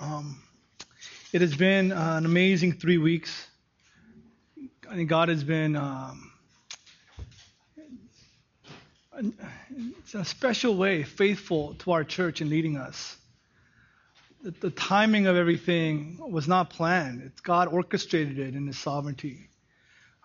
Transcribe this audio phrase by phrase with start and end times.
[0.00, 0.40] Um,
[1.32, 3.48] it has been uh, an amazing three weeks.
[4.88, 6.30] I think God has been um,
[9.18, 9.34] in
[10.14, 13.16] a special way faithful to our church in leading us.
[14.42, 17.22] The, the timing of everything was not planned.
[17.22, 19.48] It's God orchestrated it in His sovereignty.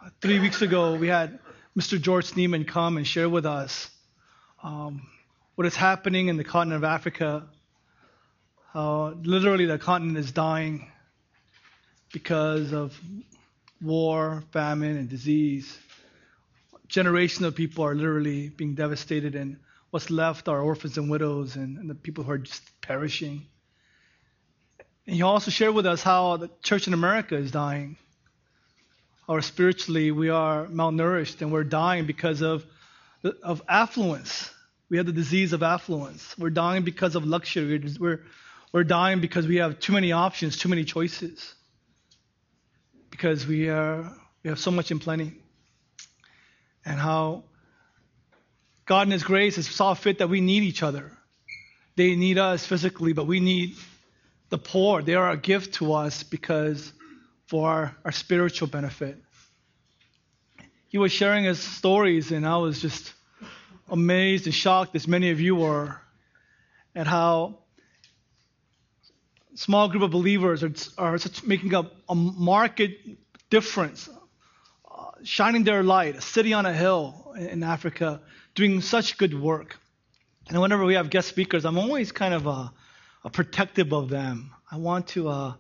[0.03, 1.39] Uh, three weeks ago, we had
[1.75, 1.99] Mr.
[1.99, 3.89] George Snyman come and share with us
[4.61, 5.07] um,
[5.55, 7.47] what is happening in the continent of Africa.
[8.73, 10.91] Uh, literally, the continent is dying
[12.11, 12.99] because of
[13.79, 15.77] war, famine, and disease.
[16.88, 19.57] Generations of people are literally being devastated, and
[19.91, 23.45] what's left are orphans and widows and, and the people who are just perishing.
[25.05, 27.98] And he also shared with us how the church in America is dying.
[29.27, 32.65] Or spiritually, we are malnourished and we're dying because of,
[33.43, 34.49] of affluence.
[34.90, 36.35] We have the disease of affluence.
[36.37, 37.81] We're dying because of luxury.
[37.99, 38.21] We're,
[38.73, 41.54] we're dying because we have too many options, too many choices.
[43.12, 44.12] Because we, are,
[44.43, 45.34] we have so much in plenty.
[46.84, 47.43] And how
[48.85, 51.12] God in His grace has saw fit that we need each other.
[51.96, 53.76] They need us physically, but we need
[54.49, 55.04] the poor.
[55.04, 56.91] They are a gift to us because
[57.46, 59.20] for our, our spiritual benefit.
[60.87, 63.13] He was sharing his stories, and I was just
[63.87, 66.02] amazed and shocked, as many of you were,
[66.96, 67.59] at how
[69.56, 72.97] small group of believers are, are making up a market
[73.50, 74.09] difference,
[74.90, 78.22] uh, shining their light, a city on a hill in, in Africa,
[78.56, 79.78] doing such good work.
[80.50, 82.74] And whenever we have guest speakers, I'm always kind of a
[83.31, 84.51] protective of them.
[84.69, 85.53] I want to, uh,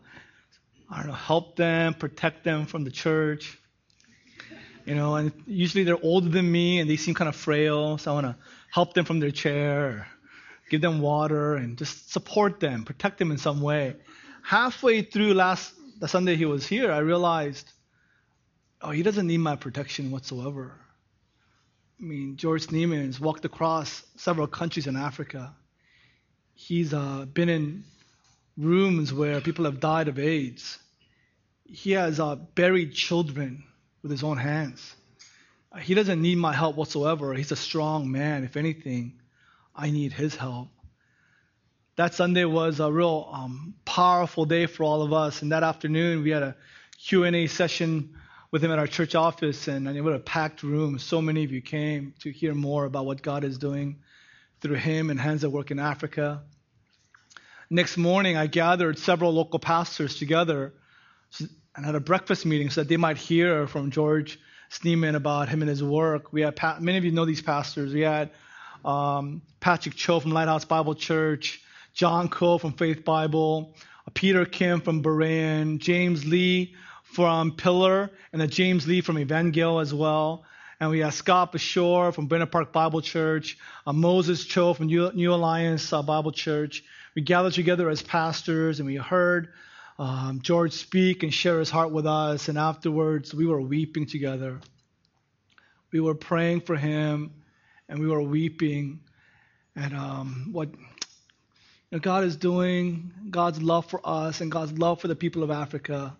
[0.89, 3.57] I don't know, help them, protect them from the church.
[4.85, 8.11] You know, and usually they're older than me and they seem kind of frail, so
[8.11, 8.35] I want to
[8.69, 10.07] help them from their chair,
[10.69, 13.95] give them water, and just support them, protect them in some way.
[14.43, 17.71] Halfway through last the Sunday he was here, I realized,
[18.81, 20.79] oh, he doesn't need my protection whatsoever.
[21.99, 25.55] I mean, George has walked across several countries in Africa.
[26.53, 27.83] He's uh, been in
[28.57, 30.77] rooms where people have died of AIDS.
[31.65, 33.63] He has uh, buried children
[34.01, 34.95] with his own hands.
[35.81, 37.33] He doesn't need my help whatsoever.
[37.33, 38.43] He's a strong man.
[38.43, 39.19] If anything,
[39.75, 40.69] I need his help.
[41.95, 45.41] That Sunday was a real um, powerful day for all of us.
[45.41, 46.55] And that afternoon, we had a
[46.97, 48.15] Q&A session
[48.51, 50.99] with him at our church office, and it was a packed room.
[50.99, 53.97] So many of you came to hear more about what God is doing
[54.61, 56.43] through him and Hands at Work in Africa.
[57.69, 60.73] Next morning, I gathered several local pastors together
[61.75, 65.61] and had a breakfast meeting so that they might hear from George Snyman about him
[65.61, 66.31] and his work.
[66.31, 67.93] We had many of you know these pastors.
[67.93, 68.29] We had
[68.85, 71.61] um, Patrick Cho from Lighthouse Bible Church,
[71.93, 73.75] John Coe from Faith Bible,
[74.13, 80.43] Peter Kim from Berean, James Lee from Pillar, and James Lee from Evangel as well.
[80.79, 83.57] And we have Scott Bashore from Buena Park Bible Church,
[83.87, 86.83] uh, Moses Cho from New, New Alliance uh, Bible Church.
[87.15, 89.53] We gathered together as pastors and we heard
[89.99, 92.49] um, George speak and share his heart with us.
[92.49, 94.59] And afterwards, we were weeping together.
[95.91, 97.31] We were praying for him
[97.89, 99.01] and we were weeping
[99.75, 100.77] at um, what you
[101.91, 105.51] know, God is doing, God's love for us and God's love for the people of
[105.51, 106.15] Africa,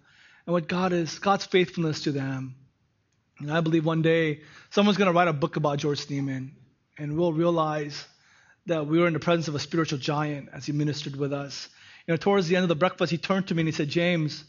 [0.46, 2.56] and what God is, God's faithfulness to them.
[3.40, 6.56] And I believe one day someone's going to write a book about George Snyman,
[6.98, 8.06] and we'll realize
[8.66, 11.68] that we were in the presence of a spiritual giant as he ministered with us.
[12.08, 13.90] You know, towards the end of the breakfast, he turned to me and he said,
[13.90, 14.44] James,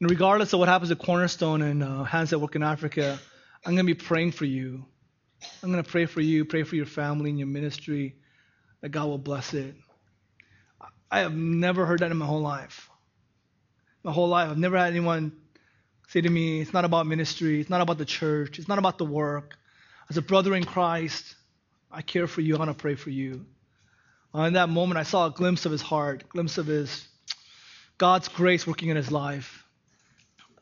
[0.00, 3.18] regardless of what happens at Cornerstone and uh, Hands at Work in Africa,
[3.64, 4.84] I'm going to be praying for you.
[5.62, 8.16] I'm going to pray for you, pray for your family and your ministry,
[8.80, 9.74] that God will bless it.
[11.10, 12.90] I have never heard that in my whole life.
[14.02, 15.32] My whole life, I've never had anyone
[16.08, 18.98] say to me, it's not about ministry, it's not about the church, it's not about
[18.98, 19.56] the work.
[20.10, 21.34] As a brother in Christ,
[21.90, 23.46] I care for you, I want to pray for you.
[24.34, 27.06] Uh, in that moment, I saw a glimpse of his heart, glimpse of his
[27.98, 29.64] God's grace working in his life.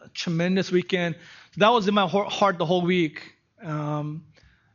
[0.02, 1.16] A tremendous weekend.
[1.58, 3.34] That was in my heart the whole week.
[3.62, 4.24] Um,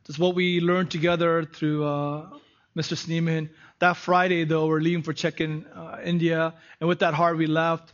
[0.06, 2.30] that's what we learned together through uh,
[2.76, 2.98] Mr.
[2.98, 3.50] Snyman.
[3.80, 7.48] That Friday, though, we're leaving for Czech in uh, India, and with that heart, we
[7.48, 7.94] left.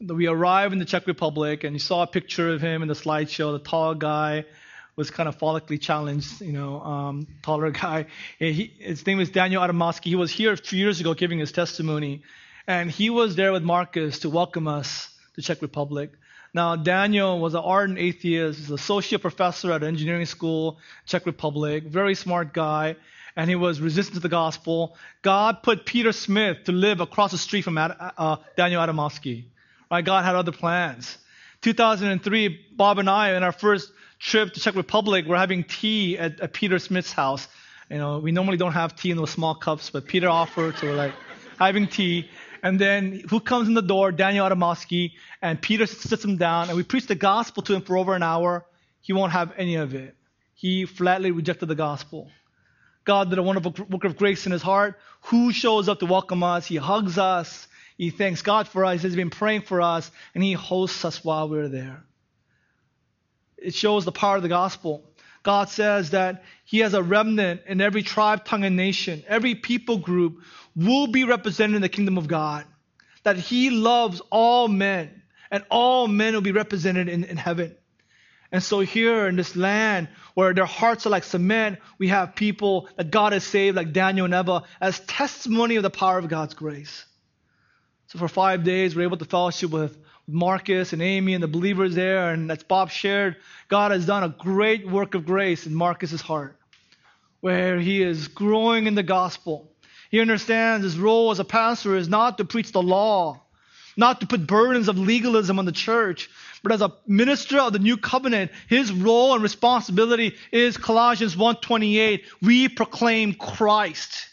[0.00, 2.94] We arrived in the Czech Republic, and you saw a picture of him in the
[2.94, 4.44] slideshow, the tall guy
[4.96, 8.06] was kind of follically challenged, you know, um, taller guy.
[8.38, 10.04] He, his name is Daniel Adamowski.
[10.06, 12.22] He was here a few years ago giving his testimony,
[12.66, 16.12] and he was there with Marcus to welcome us to Czech Republic.
[16.54, 18.60] Now, Daniel was an ardent atheist.
[18.60, 21.82] He's an associate professor at an engineering school, Czech Republic.
[21.84, 22.96] Very smart guy.
[23.36, 27.38] and he was resistant to the gospel, God put Peter Smith to live across the
[27.38, 29.44] street from Ad, uh, Daniel Adamowski.
[29.90, 30.04] Right?
[30.04, 31.18] God had other plans.
[31.62, 33.90] 2003, Bob and I, in our first
[34.20, 37.48] trip to Czech Republic, we're having tea at, at Peter Smith's house.
[37.90, 40.86] You know, we normally don't have tea in those small cups, but Peter offered, so
[40.86, 41.12] we're like
[41.58, 42.28] having tea.
[42.64, 44.10] And then who comes in the door?
[44.10, 45.12] Daniel Adamowski.
[45.42, 48.22] And Peter sits him down, and we preach the gospel to him for over an
[48.22, 48.64] hour.
[49.02, 50.16] He won't have any of it.
[50.54, 52.30] He flatly rejected the gospel.
[53.04, 54.98] God did a wonderful work of grace in his heart.
[55.24, 56.64] Who shows up to welcome us?
[56.64, 57.68] He hugs us.
[57.98, 59.02] He thanks God for us.
[59.02, 62.02] He's been praying for us, and he hosts us while we're there.
[63.58, 65.04] It shows the power of the gospel.
[65.44, 69.22] God says that He has a remnant in every tribe, tongue, and nation.
[69.28, 70.42] Every people group
[70.74, 72.64] will be represented in the kingdom of God.
[73.22, 77.76] That He loves all men, and all men will be represented in, in heaven.
[78.50, 82.88] And so here in this land where their hearts are like cement, we have people
[82.96, 86.54] that God has saved, like Daniel and Eva, as testimony of the power of God's
[86.54, 87.04] grace.
[88.06, 91.94] So for five days, we're able to fellowship with Marcus and Amy and the believers
[91.94, 92.30] there.
[92.30, 93.36] And as Bob shared,
[93.68, 96.56] God has done a great work of grace in Marcus's heart,
[97.40, 99.70] where he is growing in the gospel.
[100.10, 103.42] He understands his role as a pastor is not to preach the law,
[103.96, 106.30] not to put burdens of legalism on the church,
[106.62, 112.24] but as a minister of the new covenant, his role and responsibility is Colossians 1:28.
[112.40, 114.28] We proclaim Christ.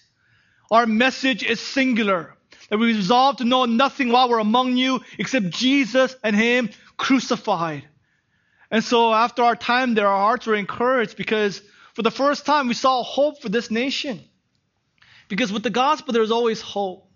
[0.71, 2.35] Our message is singular
[2.71, 7.83] that we resolve to know nothing while we're among you except Jesus and Him crucified.
[8.71, 11.61] And so after our time there, our hearts were encouraged because
[11.93, 14.21] for the first time we saw hope for this nation.
[15.27, 17.09] Because with the gospel there is always hope.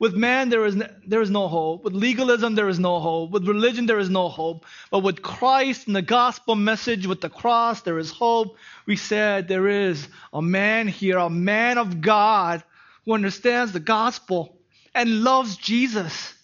[0.00, 1.84] With man there is, there is no hope.
[1.84, 3.30] With legalism there is no hope.
[3.30, 4.66] With religion there is no hope.
[4.90, 8.56] But with Christ and the gospel message, with the cross, there is hope.
[8.86, 12.64] We said there is a man here, a man of God
[13.04, 14.58] who understands the gospel
[14.94, 16.34] and loves Jesus.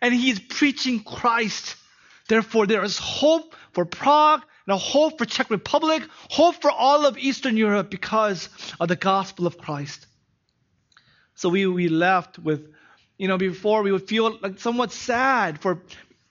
[0.00, 1.76] And he is preaching Christ.
[2.28, 7.06] Therefore, there is hope for Prague and a hope for Czech Republic, hope for all
[7.06, 8.48] of Eastern Europe because
[8.80, 10.06] of the gospel of Christ.
[11.34, 12.72] So we, we left with,
[13.18, 15.82] you know, before we would feel like somewhat sad for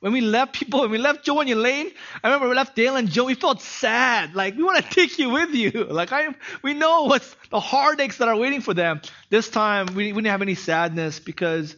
[0.06, 1.90] when we left people, when we left Joe and Elaine,
[2.24, 4.36] I remember we left Dale and Joe, we felt sad.
[4.36, 5.72] Like, we want to take you with you.
[5.90, 6.28] Like, I,
[6.62, 9.02] we know what's the heartaches that are waiting for them.
[9.32, 11.76] This time, we, we didn't have any sadness because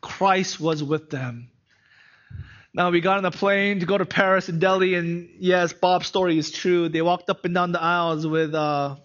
[0.00, 1.50] Christ was with them.
[2.72, 6.06] Now we got on the plane to go to Paris and Delhi, and yes, Bob's
[6.06, 6.88] story is true.
[6.88, 8.96] They walked up and down the aisles with uh,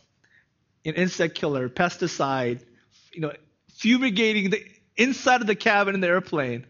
[0.85, 2.63] an insect killer, pesticide,
[3.12, 3.33] you know,
[3.73, 4.63] fumigating the
[4.95, 6.68] inside of the cabin in the airplane.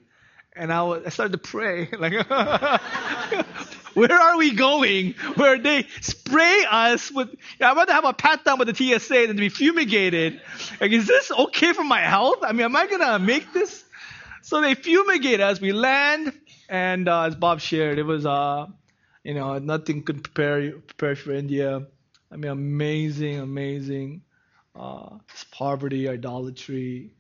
[0.56, 2.14] And I, was, I started to pray, like,
[3.94, 5.14] where are we going?
[5.36, 7.30] Where they spray us with?
[7.62, 10.42] I'd rather have a pat down with the TSA than to be fumigated.
[10.80, 12.40] Like, is this okay for my health?
[12.44, 13.84] I mean, am I gonna make this?
[14.42, 15.62] So they fumigate us.
[15.62, 16.34] We land,
[16.68, 18.66] and uh, as Bob shared, it was, uh,
[19.24, 21.86] you know, nothing could prepare you, prepare for India.
[22.32, 24.24] I mean, amazing, amazing.
[24.76, 25.18] Uh,
[25.52, 27.12] poverty, idolatry,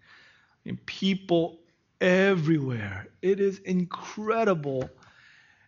[0.66, 1.61] mean, people
[2.01, 3.07] everywhere.
[3.21, 4.89] It is incredible.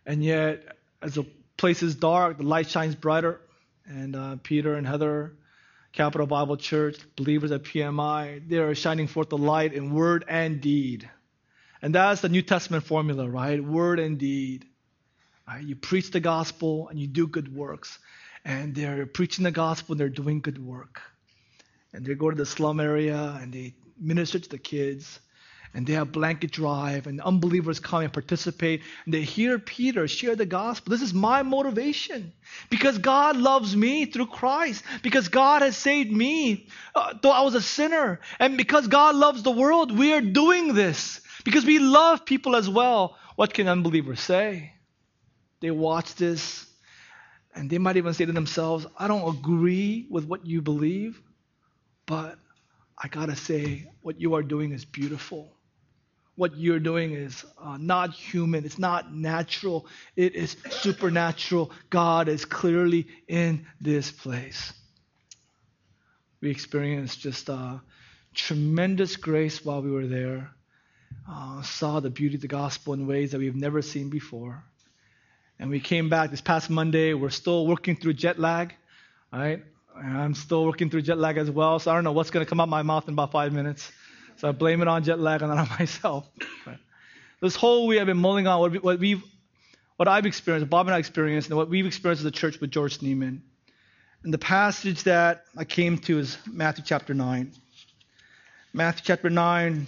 [0.04, 1.24] And yet, as the
[1.56, 3.40] place is dark, the light shines brighter.
[3.86, 5.34] And uh, Peter and Heather,
[5.92, 10.60] Capital Bible Church, believers at PMI, they are shining forth the light in word and
[10.60, 11.08] deed.
[11.80, 13.62] And that's the New Testament formula, right?
[13.62, 14.64] Word and deed.
[15.46, 15.62] Right?
[15.62, 17.98] You preach the gospel and you do good works.
[18.44, 21.02] And they're preaching the gospel and they're doing good work.
[21.92, 25.20] And they go to the slum area and they minister to the kids.
[25.74, 28.82] And they have blanket drive, and unbelievers come and participate.
[29.04, 30.90] And they hear Peter share the gospel.
[30.92, 32.32] This is my motivation.
[32.70, 34.84] Because God loves me through Christ.
[35.02, 38.20] Because God has saved me, uh, though I was a sinner.
[38.38, 41.20] And because God loves the world, we are doing this.
[41.44, 43.18] Because we love people as well.
[43.34, 44.74] What can unbelievers say?
[45.60, 46.66] They watch this
[47.54, 51.20] and they might even say to themselves, I don't agree with what you believe,
[52.06, 52.36] but
[52.98, 55.53] I gotta say, what you are doing is beautiful.
[56.36, 59.86] What you're doing is uh, not human, it's not natural,
[60.16, 61.70] it is supernatural.
[61.90, 64.72] God is clearly in this place.
[66.40, 67.78] We experienced just uh,
[68.34, 70.50] tremendous grace while we were there
[71.28, 74.64] uh, saw the beauty of the gospel in ways that we've never seen before.
[75.58, 77.14] And we came back this past Monday.
[77.14, 78.74] We're still working through jet lag,
[79.32, 79.62] right?
[79.96, 82.48] I'm still working through jet lag as well, so I don't know what's going to
[82.48, 83.90] come out my mouth in about five minutes.
[84.36, 86.28] So I blame it on jet lag and not on myself.
[87.40, 89.22] This whole week I've been mulling on what, we, have
[89.96, 92.70] what I've experienced, Bob and I experienced, and what we've experienced as a church with
[92.70, 93.40] George Neiman.
[94.22, 97.52] And the passage that I came to is Matthew chapter 9.
[98.72, 99.86] Matthew chapter 9,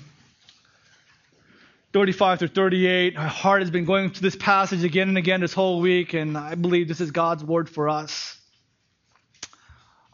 [1.93, 3.15] 35 through 38.
[3.15, 6.37] My heart has been going to this passage again and again this whole week, and
[6.37, 8.39] I believe this is God's word for us.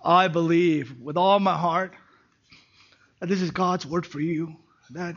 [0.04, 1.92] I believe with all my heart
[3.22, 4.56] that this is God's word for you,
[4.90, 5.14] that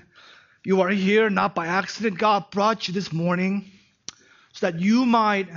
[0.64, 2.20] you are here not by accident.
[2.20, 3.66] God brought you this morning
[4.54, 5.50] so that you might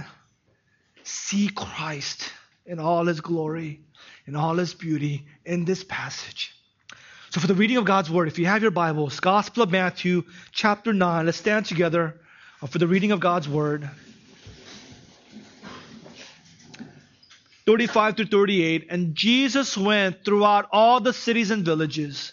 [1.04, 2.32] see Christ
[2.64, 3.82] in all his glory,
[4.26, 6.54] in all his beauty in this passage.
[7.28, 10.24] So, for the reading of God's word, if you have your Bibles, Gospel of Matthew,
[10.50, 12.18] chapter 9, let's stand together
[12.66, 13.90] for the reading of God's word.
[17.66, 18.86] 35 to 38.
[18.88, 22.32] And Jesus went throughout all the cities and villages,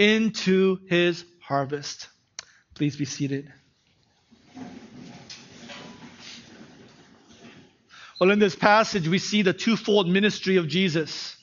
[0.00, 2.08] into his harvest.
[2.74, 3.52] Please be seated.
[8.18, 11.36] Well, in this passage, we see the twofold ministry of Jesus.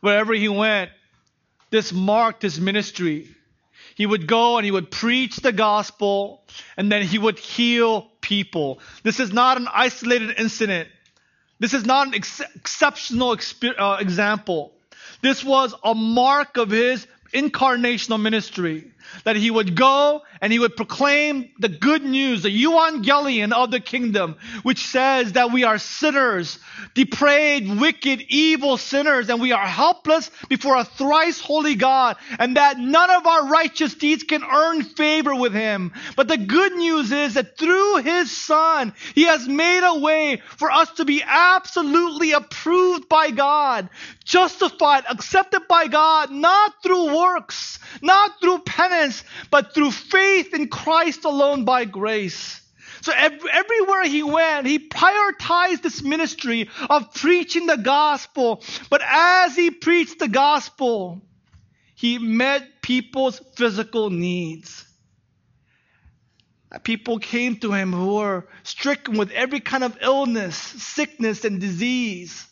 [0.00, 0.90] Wherever he went,
[1.70, 3.28] this marked his ministry.
[3.94, 6.44] He would go and he would preach the gospel
[6.76, 8.78] and then he would heal people.
[9.02, 10.88] This is not an isolated incident.
[11.58, 14.74] This is not an ex- exceptional exp- uh, example.
[15.22, 18.84] This was a mark of his incarnational ministry
[19.24, 23.80] that he would go and he would proclaim the good news, the evangelion of the
[23.80, 26.58] kingdom, which says that we are sinners,
[26.94, 32.78] depraved, wicked, evil sinners, and we are helpless before a thrice holy God, and that
[32.78, 35.92] none of our righteous deeds can earn favor with him.
[36.16, 40.70] But the good news is that through his son, he has made a way for
[40.70, 43.88] us to be absolutely approved by God,
[44.24, 48.97] justified, accepted by God, not through works, not through penance,
[49.50, 52.60] but through faith in Christ alone by grace.
[53.00, 58.62] So everywhere he went, he prioritized this ministry of preaching the gospel.
[58.90, 61.22] But as he preached the gospel,
[61.94, 64.84] he met people's physical needs.
[66.82, 72.46] People came to him who were stricken with every kind of illness, sickness, and disease.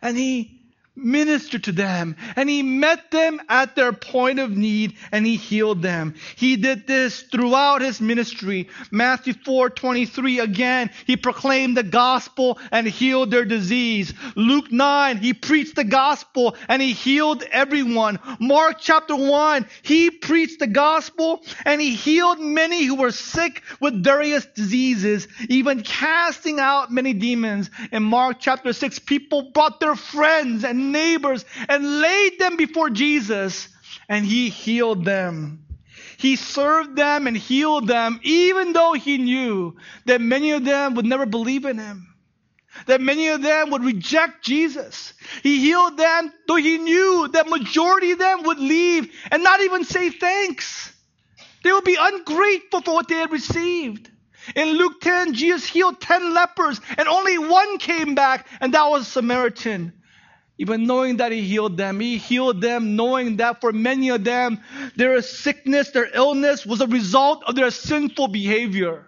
[0.00, 0.57] And he
[0.98, 5.82] ministered to them and he met them at their point of need and he healed
[5.82, 6.14] them.
[6.36, 8.68] He did this throughout his ministry.
[8.90, 14.12] Matthew 4 23 again, he proclaimed the gospel and healed their disease.
[14.36, 18.18] Luke 9, he preached the gospel and he healed everyone.
[18.40, 24.02] Mark chapter 1, he preached the gospel and he healed many who were sick with
[24.02, 27.70] various diseases, even casting out many demons.
[27.92, 33.68] In Mark chapter 6, people brought their friends and neighbors and laid them before Jesus,
[34.08, 35.64] and he healed them.
[36.18, 39.76] He served them and healed them, even though he knew
[40.06, 42.08] that many of them would never believe in him,
[42.86, 45.14] that many of them would reject Jesus.
[45.44, 49.84] He healed them, though he knew that majority of them would leave and not even
[49.84, 50.92] say thanks.
[51.62, 54.10] They would be ungrateful for what they had received.
[54.56, 59.02] In Luke 10, Jesus healed 10 lepers and only one came back, and that was
[59.02, 59.92] a Samaritan.
[60.58, 64.60] Even knowing that He healed them, He healed them knowing that for many of them,
[64.96, 69.06] their sickness, their illness was a result of their sinful behavior.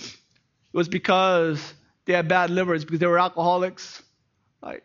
[0.00, 1.74] It was because
[2.06, 4.02] they had bad livers, because they were alcoholics.
[4.62, 4.82] Right?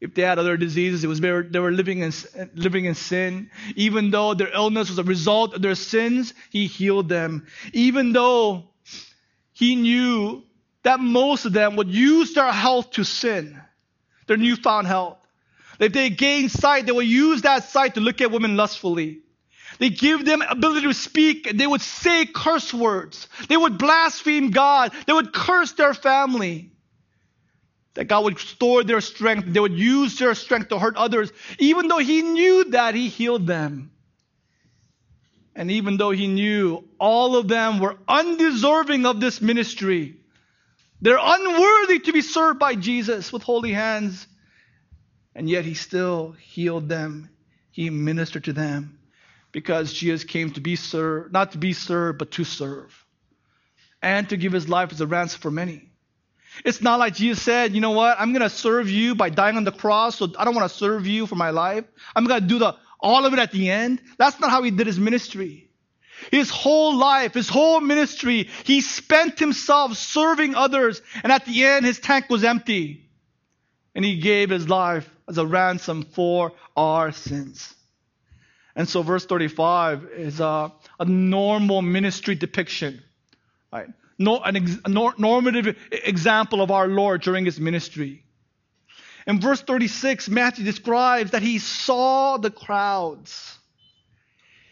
[0.00, 2.12] If they had other diseases, it was they were, they were living in
[2.54, 3.50] living in sin.
[3.74, 7.46] Even though their illness was a result of their sins, He healed them.
[7.72, 8.64] Even though
[9.52, 10.44] He knew
[10.84, 13.60] that most of them would use their health to sin,
[14.26, 15.18] their newfound health.
[15.82, 19.22] If they gain sight, they will use that sight to look at women lustfully.
[19.78, 23.26] They give them ability to speak they would say curse words.
[23.48, 24.92] They would blaspheme God.
[25.06, 26.70] They would curse their family.
[27.94, 29.52] That God would store their strength.
[29.52, 31.32] They would use their strength to hurt others.
[31.58, 33.90] Even though He knew that, He healed them.
[35.56, 40.16] And even though He knew all of them were undeserving of this ministry,
[41.00, 44.28] they're unworthy to be served by Jesus with holy hands.
[45.34, 47.30] And yet he still healed them.
[47.70, 48.98] He ministered to them
[49.50, 53.04] because Jesus came to be served, not to be served, but to serve.
[54.02, 55.88] And to give his life as a ransom for many.
[56.64, 59.56] It's not like Jesus said, you know what, I'm going to serve you by dying
[59.56, 61.84] on the cross, so I don't want to serve you for my life.
[62.14, 64.02] I'm going to do the, all of it at the end.
[64.18, 65.70] That's not how he did his ministry.
[66.30, 71.86] His whole life, his whole ministry, he spent himself serving others, and at the end,
[71.86, 73.08] his tank was empty.
[73.94, 77.74] And he gave his life as a ransom for our sins.
[78.74, 83.02] And so, verse 35 is a, a normal ministry depiction,
[83.72, 83.88] right?
[84.18, 88.22] No, an ex, a normative example of our Lord during his ministry.
[89.26, 93.58] In verse 36, Matthew describes that he saw the crowds.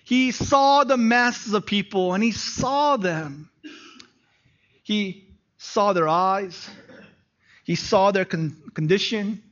[0.04, 3.50] He saw the masses of people and he saw them.
[4.83, 6.69] He saw their eyes.
[7.64, 9.42] He saw their con- condition.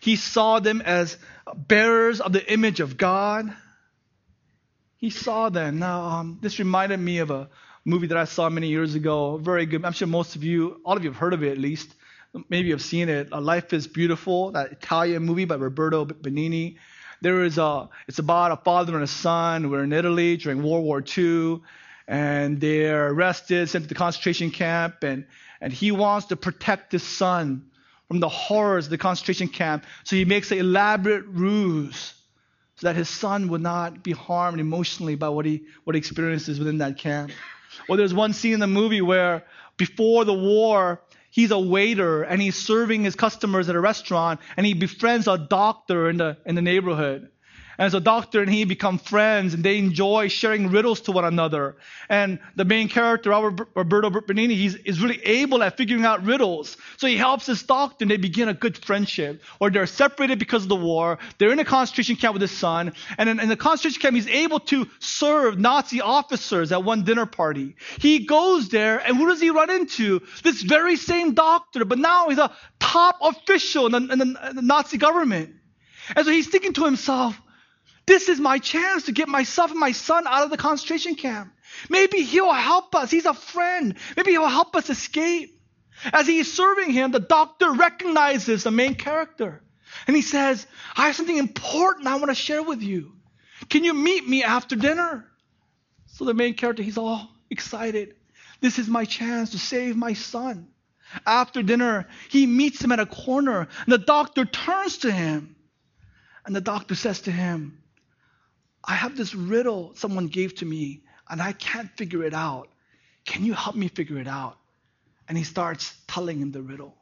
[0.00, 1.16] He saw them as
[1.54, 3.54] bearers of the image of God.
[4.96, 5.78] He saw them.
[5.78, 7.48] Now, um, this reminded me of a
[7.84, 9.38] movie that I saw many years ago.
[9.38, 9.84] Very good.
[9.84, 11.94] I'm sure most of you, all of you have heard of it at least.
[12.48, 13.28] Maybe you've seen it.
[13.32, 16.76] A Life is Beautiful, that Italian movie by Roberto Benigni.
[17.20, 20.62] There is a, it's about a father and a son who were in Italy during
[20.62, 21.60] World War II,
[22.06, 25.26] and they're arrested, sent to the concentration camp, and,
[25.60, 27.70] and he wants to protect his son
[28.08, 29.84] from the horrors of the concentration camp.
[30.04, 32.14] So he makes an elaborate ruse
[32.76, 36.58] so that his son would not be harmed emotionally by what he, what he experiences
[36.58, 37.32] within that camp.
[37.88, 39.44] Or there's one scene in the movie where
[39.76, 41.00] before the war,
[41.30, 45.36] he's a waiter and he's serving his customers at a restaurant and he befriends a
[45.36, 47.30] doctor in the, in the neighborhood.
[47.78, 51.24] And as a doctor and he become friends and they enjoy sharing riddles to one
[51.24, 51.76] another.
[52.08, 56.76] And the main character, Roberto Benigni, he's is really able at figuring out riddles.
[56.96, 59.42] So he helps this doctor and they begin a good friendship.
[59.60, 61.18] Or they're separated because of the war.
[61.38, 62.92] They're in a concentration camp with his son.
[63.16, 67.26] And in, in the concentration camp, he's able to serve Nazi officers at one dinner
[67.26, 67.76] party.
[68.00, 70.20] He goes there and who does he run into?
[70.42, 74.98] This very same doctor, but now he's a top official in the, in the Nazi
[74.98, 75.54] government.
[76.16, 77.40] And so he's thinking to himself,
[78.08, 81.52] this is my chance to get myself and my son out of the concentration camp.
[81.90, 83.10] Maybe he'll help us.
[83.10, 83.94] He's a friend.
[84.16, 85.60] Maybe he'll help us escape.
[86.12, 89.62] As he's serving him, the doctor recognizes the main character.
[90.06, 90.66] And he says,
[90.96, 93.12] I have something important I want to share with you.
[93.68, 95.26] Can you meet me after dinner?
[96.06, 98.14] So the main character, he's all excited.
[98.60, 100.68] This is my chance to save my son.
[101.26, 103.68] After dinner, he meets him at a corner.
[103.84, 105.56] And the doctor turns to him.
[106.46, 107.82] And the doctor says to him,
[108.84, 112.68] I have this riddle someone gave to me and I can't figure it out.
[113.24, 114.56] Can you help me figure it out?
[115.28, 116.94] And he starts telling him the riddle.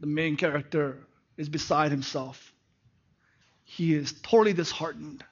[0.00, 0.98] The main character
[1.36, 2.52] is beside himself.
[3.64, 5.22] He is totally disheartened.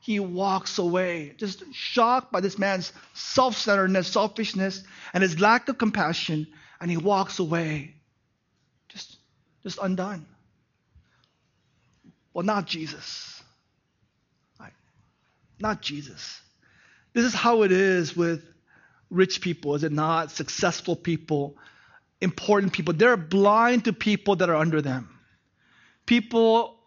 [0.00, 5.78] He walks away, just shocked by this man's self centeredness, selfishness, and his lack of
[5.78, 6.48] compassion,
[6.80, 7.94] and he walks away,
[8.88, 9.16] just,
[9.62, 10.26] just undone.
[12.32, 13.37] Well, not Jesus
[15.60, 16.40] not Jesus.
[17.12, 18.44] This is how it is with
[19.10, 20.30] rich people, is it not?
[20.30, 21.56] Successful people,
[22.20, 22.94] important people.
[22.94, 25.08] They're blind to people that are under them.
[26.06, 26.78] People,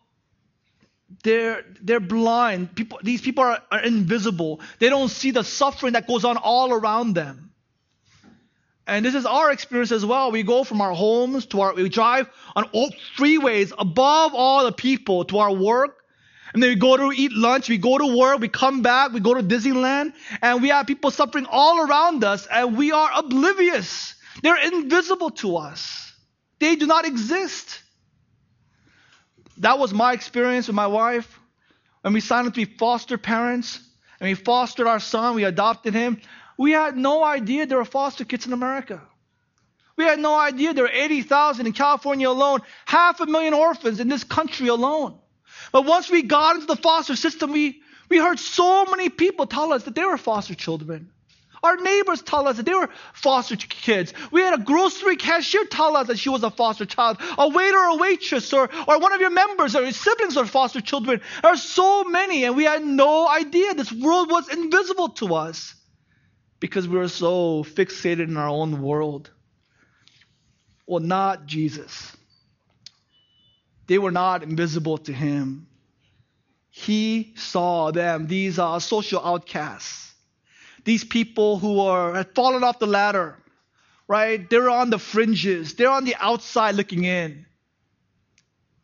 [1.23, 2.75] they're, they're blind.
[2.75, 4.61] People, these people are, are invisible.
[4.79, 7.51] They don't see the suffering that goes on all around them.
[8.87, 10.31] And this is our experience as well.
[10.31, 14.71] We go from our homes to our, we drive on all freeways above all the
[14.71, 16.00] people to our work,
[16.53, 19.19] and then we go to eat lunch, we go to work, we come back, we
[19.19, 24.15] go to Disneyland, and we have people suffering all around us, and we are oblivious.
[24.43, 26.13] They're invisible to us.
[26.59, 27.81] They do not exist.
[29.57, 31.39] That was my experience with my wife.
[32.01, 33.79] When we signed up to be foster parents,
[34.19, 36.19] and we fostered our son, we adopted him,
[36.57, 39.01] we had no idea there were foster kids in America.
[39.97, 44.07] We had no idea there were 80,000 in California alone, half a million orphans in
[44.07, 45.20] this country alone.
[45.71, 49.73] But once we got into the foster system, we, we heard so many people tell
[49.73, 51.11] us that they were foster children.
[51.63, 54.13] Our neighbors tell us that they were foster kids.
[54.31, 57.17] We had a grocery cashier tell us that she was a foster child.
[57.37, 60.81] A waiter or waitress or, or one of your members or your siblings are foster
[60.81, 61.21] children.
[61.41, 63.75] There are so many, and we had no idea.
[63.75, 65.75] This world was invisible to us
[66.59, 69.29] because we were so fixated in our own world.
[70.87, 72.17] Well, not Jesus.
[73.91, 75.67] They were not invisible to him.
[76.69, 80.13] He saw them, these are social outcasts,
[80.85, 83.37] these people who are had fallen off the ladder,
[84.07, 84.49] right?
[84.49, 87.45] They're on the fringes, they're on the outside looking in.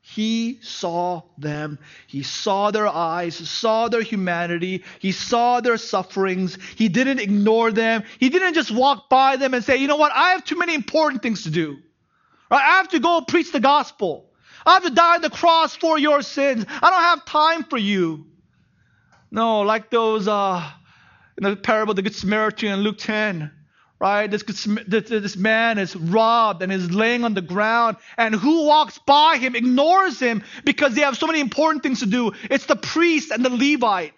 [0.01, 1.79] He saw them.
[2.07, 4.83] He saw their eyes, saw their humanity.
[4.99, 6.57] He saw their sufferings.
[6.75, 8.03] He didn't ignore them.
[8.19, 10.75] He didn't just walk by them and say, you know what, I have too many
[10.75, 11.77] important things to do.
[12.51, 12.61] Right?
[12.61, 14.26] I have to go preach the gospel.
[14.67, 16.65] I have to die on the cross for your sins.
[16.67, 18.27] I don't have time for you.
[19.31, 20.69] No, like those uh,
[21.37, 23.51] in the parable of the Good Samaritan in Luke 10
[23.99, 24.29] right?
[24.29, 29.37] This, this man is robbed and is laying on the ground, and who walks by
[29.37, 32.31] him ignores him because they have so many important things to do.
[32.49, 34.13] It's the priest and the Levite.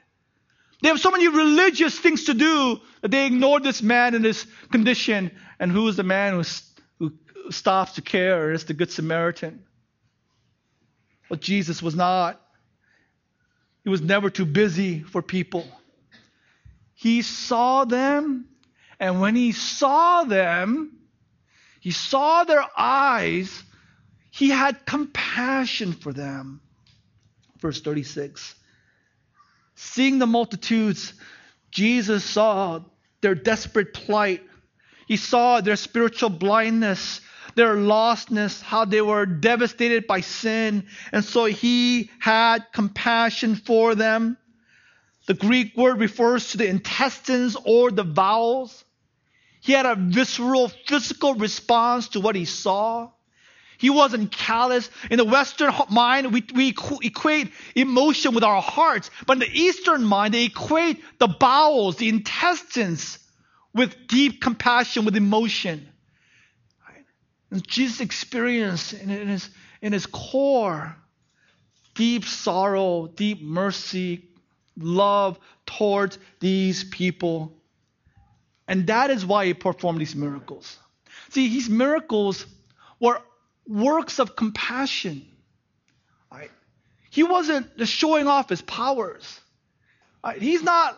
[0.82, 4.46] They have so many religious things to do that they ignore this man in this
[4.72, 5.32] condition.
[5.60, 6.44] And who is the man who,
[7.00, 8.54] who stops to care?
[8.54, 9.64] It's the Good Samaritan.
[11.30, 12.42] But Jesus was not.
[13.84, 15.66] He was never too busy for people.
[16.96, 18.50] He saw them
[19.00, 20.98] and when he saw them,
[21.80, 23.64] he saw their eyes,
[24.32, 26.60] he had compassion for them.
[27.60, 28.56] Verse 36.
[29.76, 31.14] Seeing the multitudes,
[31.72, 32.82] Jesus saw
[33.22, 34.44] their desperate plight.
[35.08, 37.22] He saw their spiritual blindness,
[37.56, 40.86] their lostness, how they were devastated by sin.
[41.12, 44.38] And so he had compassion for them.
[45.28, 48.84] The Greek word refers to the intestines or the bowels.
[49.62, 53.12] He had a visceral, physical response to what he saw.
[53.78, 54.90] He wasn't callous.
[55.10, 59.10] In the Western mind, we, we equate emotion with our hearts.
[59.26, 63.20] But in the Eastern mind, they equate the bowels, the intestines,
[63.74, 65.88] with deep compassion, with emotion.
[67.54, 69.50] Jesus experienced in, his,
[69.82, 70.96] in his core
[71.96, 74.30] deep sorrow, deep mercy,
[74.78, 77.54] love towards these people.
[78.68, 80.78] And that is why he performed these miracles.
[81.30, 82.46] See, these miracles
[83.00, 83.22] were
[83.68, 85.26] works of compassion.
[86.32, 86.52] Right?
[87.10, 89.40] He wasn't just showing off his powers.
[90.24, 90.42] Right?
[90.42, 90.98] He's not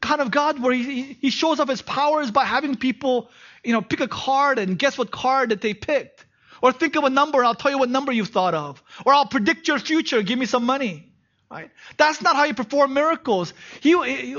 [0.00, 3.30] kind of God where he, he shows off his powers by having people,
[3.64, 6.26] you know, pick a card and guess what card that they picked.
[6.62, 8.82] Or think of a number and I'll tell you what number you've thought of.
[9.06, 11.06] Or I'll predict your future, give me some money.
[11.50, 11.70] Right?
[11.96, 13.54] That's not how he performed miracles.
[13.80, 13.92] He,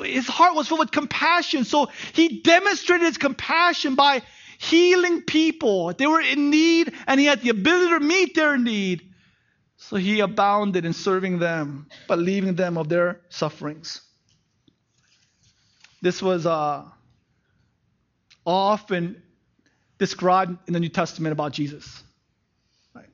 [0.04, 1.66] his heart was full with compassion.
[1.66, 4.22] So he demonstrated his compassion by
[4.60, 5.94] healing people.
[5.94, 9.02] They were in need and he had the ability to meet their need.
[9.78, 14.02] So he abounded in serving them, but leaving them of their sufferings.
[16.02, 16.84] This was uh,
[18.46, 19.22] often
[19.98, 22.04] described in the New Testament about Jesus.
[22.94, 23.10] Right?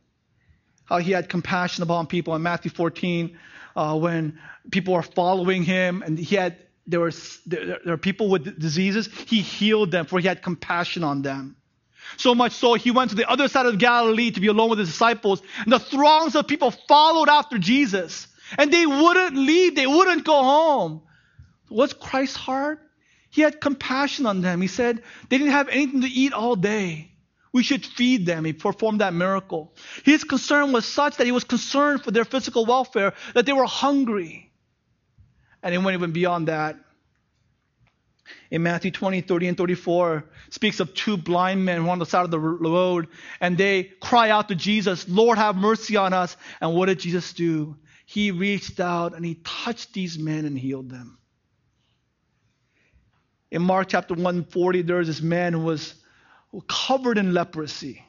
[0.85, 3.37] How he had compassion upon people in Matthew 14
[3.75, 4.39] uh, when
[4.71, 7.11] people are following him and he had there were
[7.45, 11.57] there, there are people with diseases he healed them for he had compassion on them
[12.15, 14.79] so much so he went to the other side of galilee to be alone with
[14.79, 19.87] his disciples and the throngs of people followed after jesus and they wouldn't leave they
[19.87, 21.01] wouldn't go home
[21.69, 22.79] what's christ's heart
[23.29, 27.11] he had compassion on them he said they didn't have anything to eat all day
[27.57, 28.45] we should feed them.
[28.45, 29.73] He performed that miracle.
[30.03, 33.65] His concern was such that he was concerned for their physical welfare, that they were
[33.65, 34.51] hungry.
[35.63, 36.77] And he went even beyond that.
[38.51, 42.25] In Matthew 20, 30, and 34, speaks of two blind men who on the side
[42.25, 43.07] of the road,
[43.41, 46.37] and they cry out to Jesus, Lord, have mercy on us.
[46.61, 47.75] And what did Jesus do?
[48.05, 51.17] He reached out and he touched these men and healed them.
[53.51, 55.95] In Mark chapter 140, there was this man who was
[56.67, 58.03] covered in leprosy.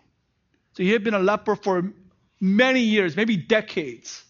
[0.73, 1.93] So he had been a leper for
[2.41, 4.25] many years, maybe decades.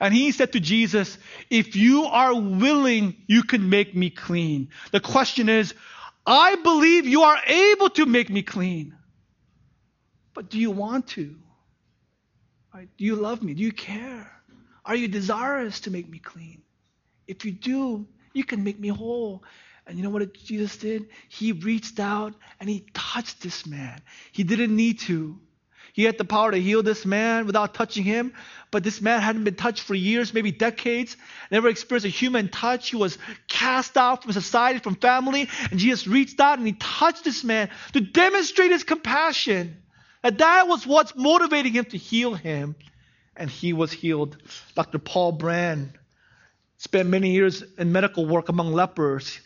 [0.00, 1.18] And he said to Jesus,
[1.50, 4.68] If you are willing, you can make me clean.
[4.90, 5.74] The question is,
[6.26, 8.96] I believe you are able to make me clean.
[10.34, 11.36] But do you want to?
[12.74, 13.54] Do you love me?
[13.54, 14.30] Do you care?
[14.84, 16.62] Are you desirous to make me clean?
[17.28, 19.44] If you do, you can make me whole.
[19.86, 21.08] And you know what Jesus did?
[21.28, 24.00] He reached out and he touched this man.
[24.32, 25.38] He didn't need to.
[25.92, 28.32] He had the power to heal this man without touching him,
[28.72, 31.16] but this man hadn't been touched for years, maybe decades,
[31.52, 32.90] never experienced a human touch.
[32.90, 33.16] He was
[33.46, 37.70] cast out from society, from family, and Jesus reached out and he touched this man
[37.92, 39.76] to demonstrate his compassion.
[40.24, 42.74] And that was what's motivating him to heal him,
[43.36, 44.36] and he was healed.
[44.74, 44.98] Dr.
[44.98, 45.92] Paul Brand
[46.78, 49.38] spent many years in medical work among lepers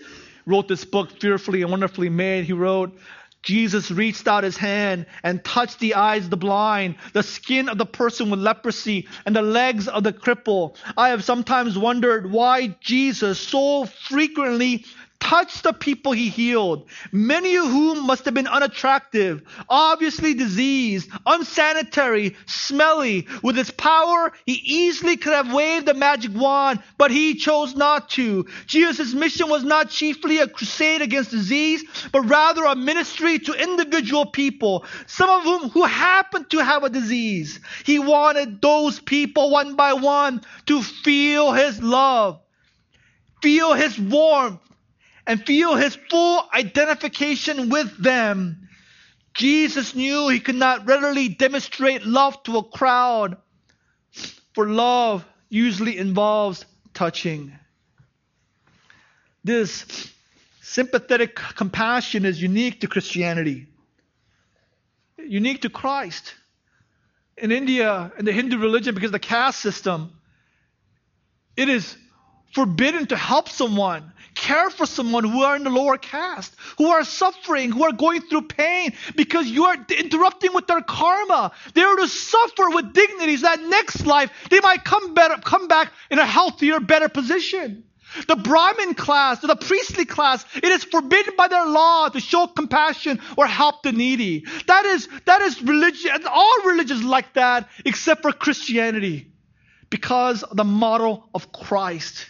[0.48, 2.46] wrote this book, Fearfully and Wonderfully Made.
[2.46, 2.98] He wrote,
[3.42, 7.78] Jesus reached out his hand and touched the eyes of the blind, the skin of
[7.78, 10.76] the person with leprosy, and the legs of the cripple.
[10.96, 14.84] I have sometimes wondered why Jesus so frequently
[15.28, 22.34] touched the people he healed, many of whom must have been unattractive, obviously diseased, unsanitary,
[22.46, 23.26] smelly.
[23.42, 28.08] With his power, he easily could have waved a magic wand, but he chose not
[28.10, 28.46] to.
[28.66, 34.24] Jesus' mission was not chiefly a crusade against disease, but rather a ministry to individual
[34.24, 37.60] people, some of whom who happened to have a disease.
[37.84, 42.40] He wanted those people one by one to feel his love
[43.42, 44.60] feel his warmth,
[45.28, 48.66] and feel his full identification with them.
[49.34, 53.36] Jesus knew he could not readily demonstrate love to a crowd,
[54.54, 56.64] for love usually involves
[56.94, 57.52] touching.
[59.44, 60.10] This
[60.62, 63.66] sympathetic compassion is unique to Christianity,
[65.18, 66.34] unique to Christ.
[67.36, 70.10] In India, in the Hindu religion, because of the caste system,
[71.54, 71.96] it is
[72.52, 77.04] forbidden to help someone, care for someone who are in the lower caste, who are
[77.04, 81.52] suffering, who are going through pain because you are interrupting with their karma.
[81.74, 85.68] They are to suffer with dignity so that next life they might come better, come
[85.68, 87.84] back in a healthier, better position.
[88.26, 93.20] The Brahmin class, the priestly class, it is forbidden by their law to show compassion
[93.36, 94.46] or help the needy.
[94.66, 99.30] That is, that is religion, all religions like that except for Christianity
[99.90, 102.26] because the model of Christ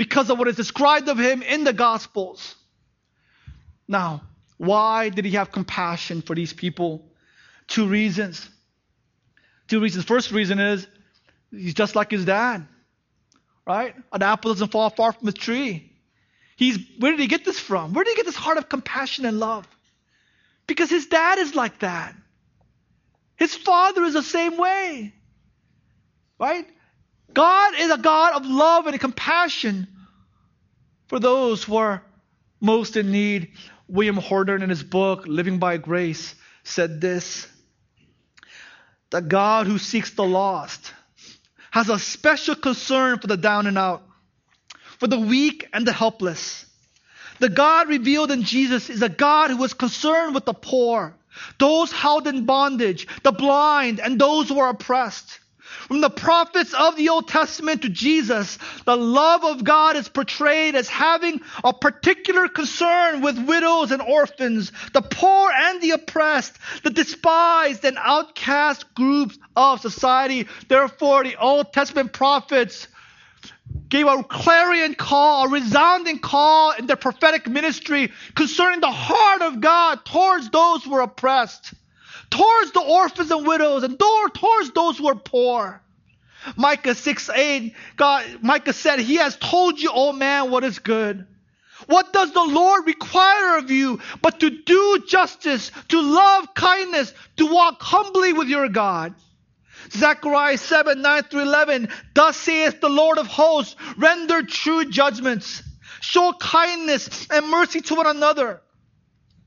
[0.00, 2.54] because of what is described of him in the Gospels.
[3.86, 4.22] Now,
[4.56, 7.04] why did he have compassion for these people?
[7.68, 8.48] Two reasons.
[9.68, 10.06] Two reasons.
[10.06, 10.86] First reason is
[11.50, 12.66] he's just like his dad,
[13.66, 13.94] right?
[14.10, 15.92] An apple doesn't fall far from a tree.
[16.56, 17.92] He's where did he get this from?
[17.92, 19.68] Where did he get this heart of compassion and love?
[20.66, 22.14] Because his dad is like that.
[23.36, 25.12] His father is the same way.
[26.38, 26.66] Right?
[27.34, 29.88] God is a God of love and compassion
[31.08, 32.02] for those who are
[32.60, 33.52] most in need.
[33.88, 37.48] William Hordern, in his book, Living by Grace, said this
[39.10, 40.92] The God who seeks the lost
[41.72, 44.02] has a special concern for the down and out,
[44.98, 46.66] for the weak and the helpless.
[47.40, 51.16] The God revealed in Jesus is a God who is concerned with the poor,
[51.58, 55.39] those held in bondage, the blind, and those who are oppressed.
[55.88, 60.74] From the prophets of the Old Testament to Jesus, the love of God is portrayed
[60.74, 66.90] as having a particular concern with widows and orphans, the poor and the oppressed, the
[66.90, 70.48] despised and outcast groups of society.
[70.68, 72.88] Therefore, the Old Testament prophets
[73.88, 79.60] gave a clarion call, a resounding call in their prophetic ministry concerning the heart of
[79.60, 81.74] God towards those who are oppressed
[82.30, 85.82] towards the orphans and widows and towards those who are poor.
[86.56, 91.26] Micah 6 8, God, Micah said, He has told you, O man, what is good.
[91.86, 97.46] What does the Lord require of you but to do justice, to love kindness, to
[97.46, 99.14] walk humbly with your God?
[99.90, 105.62] Zechariah 7 9 through 11, Thus saith the Lord of hosts, render true judgments,
[106.00, 108.60] show kindness and mercy to one another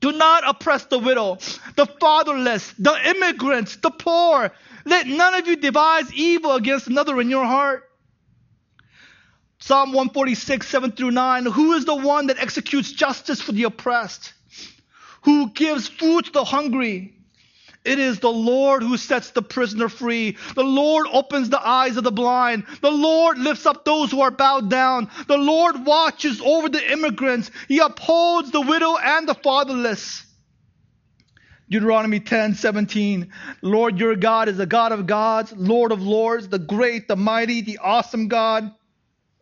[0.04, 1.38] do not oppress the widow,
[1.78, 4.52] the fatherless, the immigrants, the poor.
[4.84, 7.90] Let none of you devise evil against another in your heart.
[9.60, 11.46] Psalm 146, 7 through 9.
[11.46, 14.34] Who is the one that executes justice for the oppressed?
[15.22, 17.16] Who gives food to the hungry?
[17.86, 20.38] It is the Lord who sets the prisoner free.
[20.56, 22.66] The Lord opens the eyes of the blind.
[22.82, 25.10] The Lord lifts up those who are bowed down.
[25.28, 27.52] The Lord watches over the immigrants.
[27.68, 30.26] He upholds the widow and the fatherless.
[31.70, 33.34] Deuteronomy 10, 17.
[33.62, 37.62] Lord your God is the God of gods, Lord of lords, the great, the mighty,
[37.62, 38.72] the awesome God.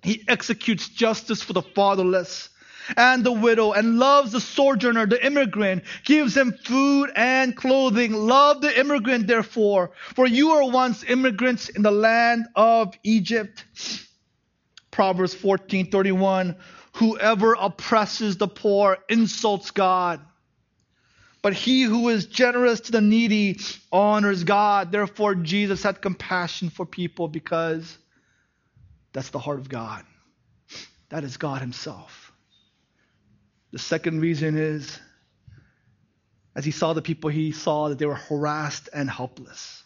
[0.01, 2.49] He executes justice for the fatherless
[2.97, 8.13] and the widow and loves the sojourner, the immigrant, gives him food and clothing.
[8.13, 13.63] Love the immigrant, therefore, for you were once immigrants in the land of Egypt.
[14.91, 16.55] Proverbs 14:31
[16.95, 20.19] Whoever oppresses the poor insults God.
[21.41, 23.59] But he who is generous to the needy
[23.91, 24.91] honors God.
[24.91, 27.97] Therefore, Jesus had compassion for people because
[29.13, 30.05] that's the heart of God.
[31.09, 32.20] That is God Himself.
[33.71, 34.99] The second reason is
[36.55, 39.83] as he saw the people, he saw that they were harassed and helpless.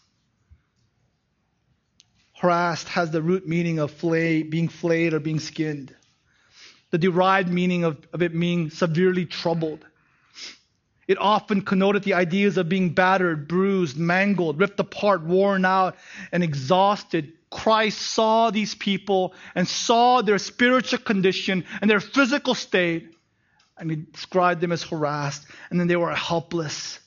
[2.34, 5.96] Harassed has the root meaning of flay, being flayed or being skinned.
[6.90, 9.86] The derived meaning of, of it being severely troubled.
[11.08, 15.96] It often connoted the ideas of being battered, bruised, mangled, ripped apart, worn out,
[16.32, 17.34] and exhausted.
[17.52, 23.15] Christ saw these people and saw their spiritual condition and their physical state
[23.78, 27.00] and he described them as harassed, and then they were helpless.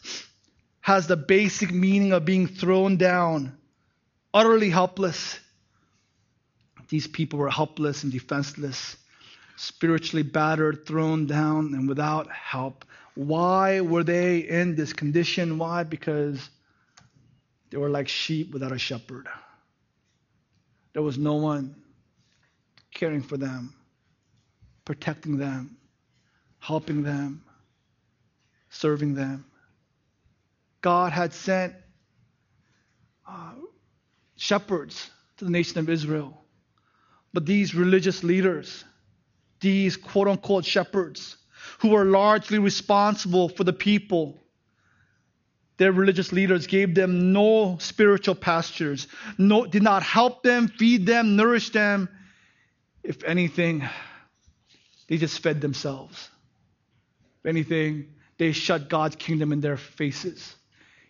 [0.81, 3.57] Has the basic meaning of being thrown down,
[4.33, 5.39] utterly helpless.
[6.89, 8.97] These people were helpless and defenseless,
[9.57, 12.85] spiritually battered, thrown down, and without help.
[13.15, 15.59] Why were they in this condition?
[15.59, 15.83] Why?
[15.83, 16.49] Because
[17.71, 19.27] they were like sheep without a shepherd.
[20.93, 21.75] There was no one
[22.95, 23.75] caring for them,
[24.85, 25.77] protecting them,
[26.59, 27.43] helping them,
[28.71, 29.45] serving them.
[30.81, 31.75] God had sent
[33.27, 33.53] uh,
[34.37, 36.43] shepherds to the nation of Israel.
[37.33, 38.85] But these religious leaders,
[39.61, 41.37] these quote unquote shepherds,
[41.81, 44.39] who were largely responsible for the people,
[45.77, 49.07] their religious leaders gave them no spiritual pastures,
[49.39, 52.09] no, did not help them, feed them, nourish them.
[53.05, 53.89] If anything,
[55.07, 56.31] they just fed themselves.
[57.43, 60.55] If anything, they shut God's kingdom in their faces.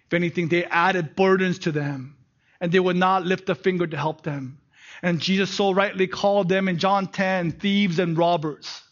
[0.07, 2.17] If anything, they added burdens to them,
[2.61, 4.59] and they would not lift a finger to help them.
[5.03, 8.83] And Jesus so rightly called them in John 10 thieves and robbers.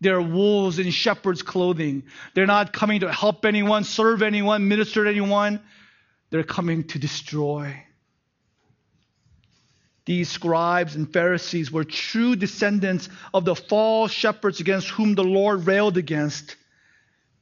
[0.00, 2.04] They're wolves in shepherd's clothing.
[2.34, 5.60] They're not coming to help anyone, serve anyone, minister to anyone.
[6.30, 7.82] They're coming to destroy.
[10.06, 15.66] These scribes and Pharisees were true descendants of the false shepherds against whom the Lord
[15.66, 16.56] railed against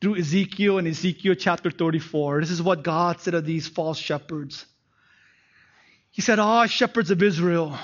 [0.01, 2.41] through Ezekiel and Ezekiel chapter 34.
[2.41, 4.65] This is what God said of these false shepherds.
[6.11, 7.79] He said, Ah, shepherds of Israel,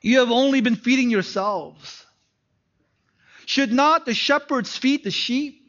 [0.00, 2.06] you have only been feeding yourselves.
[3.44, 5.61] Should not the shepherds feed the sheep?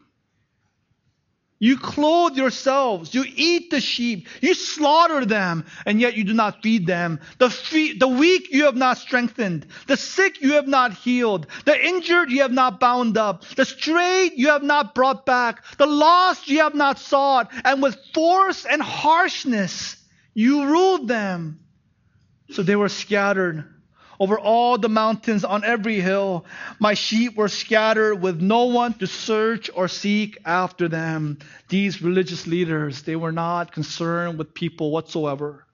[1.64, 6.62] You clothe yourselves, you eat the sheep, you slaughter them, and yet you do not
[6.62, 7.22] feed them.
[7.38, 12.32] The, the weak you have not strengthened, the sick you have not healed, the injured
[12.32, 16.60] you have not bound up, the strayed you have not brought back, the lost you
[16.60, 19.96] have not sought, and with force and harshness
[20.34, 21.62] you ruled them.
[22.50, 23.73] So they were scattered
[24.24, 26.46] over all the mountains on every hill.
[26.80, 31.40] My sheep were scattered with no one to search or seek after them.
[31.68, 35.66] These religious leaders, they were not concerned with people whatsoever.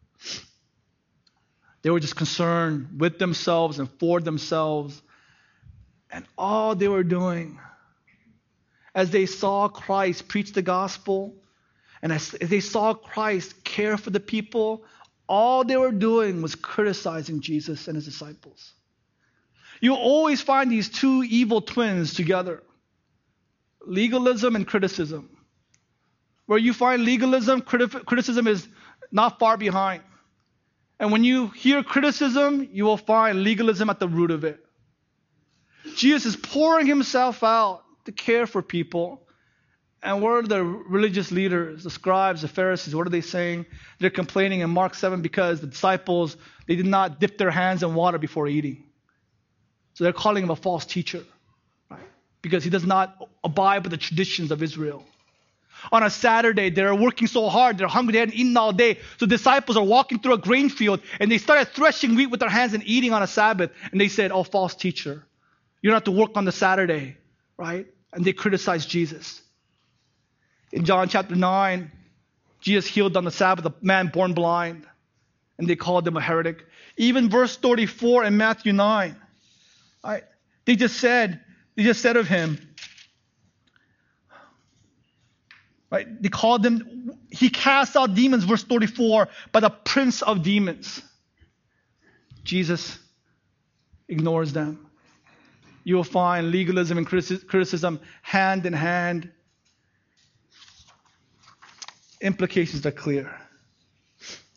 [1.84, 5.00] They were just concerned with themselves and for themselves.
[6.10, 7.60] And all they were doing,
[8.96, 11.36] as they saw Christ preach the gospel,
[12.02, 14.86] and as they saw Christ care for the people,
[15.30, 18.74] all they were doing was criticizing Jesus and his disciples.
[19.80, 22.64] You always find these two evil twins together
[23.86, 25.30] legalism and criticism.
[26.48, 28.68] Where you find legalism, criti- criticism is
[29.12, 30.04] not far behind.
[31.00, 34.60] And when you hear criticism, you will find legalism at the root of it.
[35.96, 39.28] Jesus is pouring himself out to care for people.
[40.02, 43.66] And what are the religious leaders, the scribes, the Pharisees, what are they saying?
[44.00, 47.94] They're complaining in Mark 7 because the disciples, they did not dip their hands in
[47.94, 48.86] water before eating.
[49.96, 51.24] So they're calling him a false teacher,
[51.92, 52.00] right?
[52.42, 55.04] Because he does not abide by the traditions of Israel.
[55.92, 59.00] On a Saturday, they're working so hard, they're hungry, they hadn't eaten all day.
[59.18, 62.50] So disciples are walking through a grain field and they started threshing wheat with their
[62.50, 63.72] hands and eating on a Sabbath.
[63.92, 65.26] And they said, Oh, false teacher,
[65.82, 67.18] you don't have to work on the Saturday,
[67.58, 67.88] right?
[68.14, 69.42] And they criticized Jesus.
[70.72, 71.92] In John chapter 9,
[72.62, 74.86] Jesus healed on the Sabbath a man born blind,
[75.58, 76.66] and they called him a heretic.
[76.98, 79.16] Even verse 34 in Matthew 9,
[80.04, 80.24] right,
[80.66, 81.42] they just said,
[81.76, 82.60] they just said of him,
[85.92, 91.02] right, they called him, he cast out demons, verse 34, by the prince of demons.
[92.44, 93.00] Jesus
[94.08, 94.88] ignores them.
[95.84, 99.32] You will find legalism and criticism hand in hand
[102.22, 103.36] implications are clear.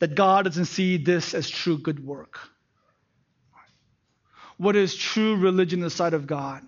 [0.01, 2.39] That God doesn't see this as true good work.
[4.57, 6.63] What is true religion in the sight of God?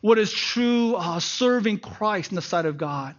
[0.00, 3.14] What is true uh, serving Christ in the sight of God?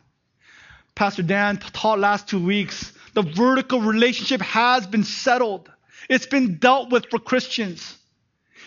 [0.94, 5.72] Pastor Dan taught last two weeks the vertical relationship has been settled.
[6.10, 7.98] It's been dealt with for Christians.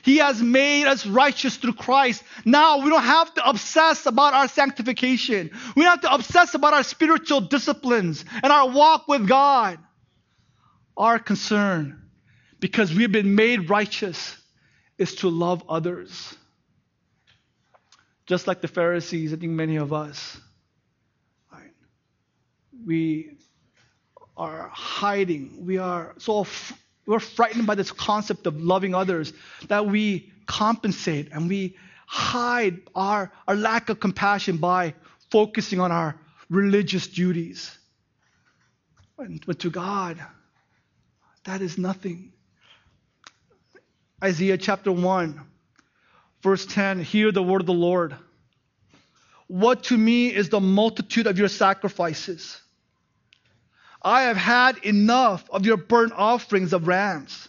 [0.03, 2.23] He has made us righteous through Christ.
[2.45, 5.51] Now we don't have to obsess about our sanctification.
[5.77, 9.79] We don't have to obsess about our spiritual disciplines and our walk with God.
[10.97, 12.03] Our concern,
[12.59, 14.37] because we've been made righteous,
[14.99, 16.35] is to love others.
[18.27, 20.39] Just like the Pharisees, I think many of us,
[21.53, 21.70] right?
[22.85, 23.39] we
[24.37, 25.64] are hiding.
[25.66, 26.47] We are so
[27.09, 29.33] we're frightened by this concept of loving others
[29.69, 31.75] that we compensate and we
[32.07, 34.95] hide our, our lack of compassion by
[35.31, 37.77] focusing on our religious duties.
[39.17, 40.19] But to God,
[41.45, 42.33] that is nothing.
[44.23, 45.41] Isaiah chapter 1,
[46.43, 48.17] verse 10 Hear the word of the Lord.
[49.47, 52.61] What to me is the multitude of your sacrifices?
[54.03, 57.49] I have had enough of your burnt offerings of rams.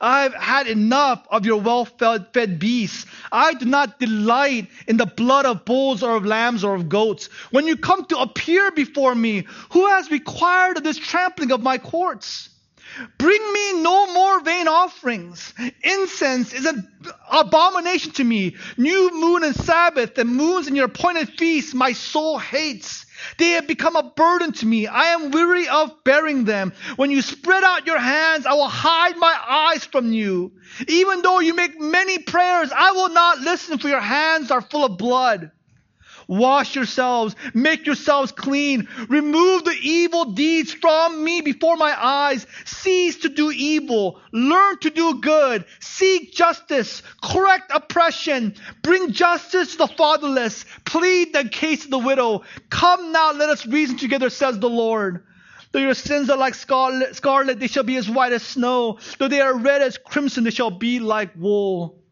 [0.00, 3.06] I've had enough of your well fed beasts.
[3.32, 7.26] I do not delight in the blood of bulls or of lambs or of goats.
[7.50, 12.50] When you come to appear before me, who has required this trampling of my courts?
[13.18, 15.52] Bring me no more vain offerings.
[15.82, 16.88] Incense is an
[17.30, 18.56] abomination to me.
[18.76, 23.04] New moon and Sabbath and moons and your appointed feasts my soul hates.
[23.36, 24.86] They have become a burden to me.
[24.86, 26.72] I am weary of bearing them.
[26.96, 30.52] When you spread out your hands, I will hide my eyes from you.
[30.86, 34.84] Even though you make many prayers, I will not listen, for your hands are full
[34.84, 35.50] of blood.
[36.26, 38.88] Wash yourselves, make yourselves clean.
[39.08, 42.46] Remove the evil deeds from me before my eyes.
[42.64, 44.20] Cease to do evil.
[44.32, 45.64] Learn to do good.
[45.80, 47.02] Seek justice.
[47.22, 48.54] Correct oppression.
[48.82, 50.64] Bring justice to the fatherless.
[50.84, 52.42] Plead the case of the widow.
[52.70, 55.24] Come now, let us reason together, says the Lord.
[55.72, 58.98] Though your sins are like scarlet, scarlet, they shall be as white as snow.
[59.18, 62.02] Though they are red as crimson, they shall be like wool.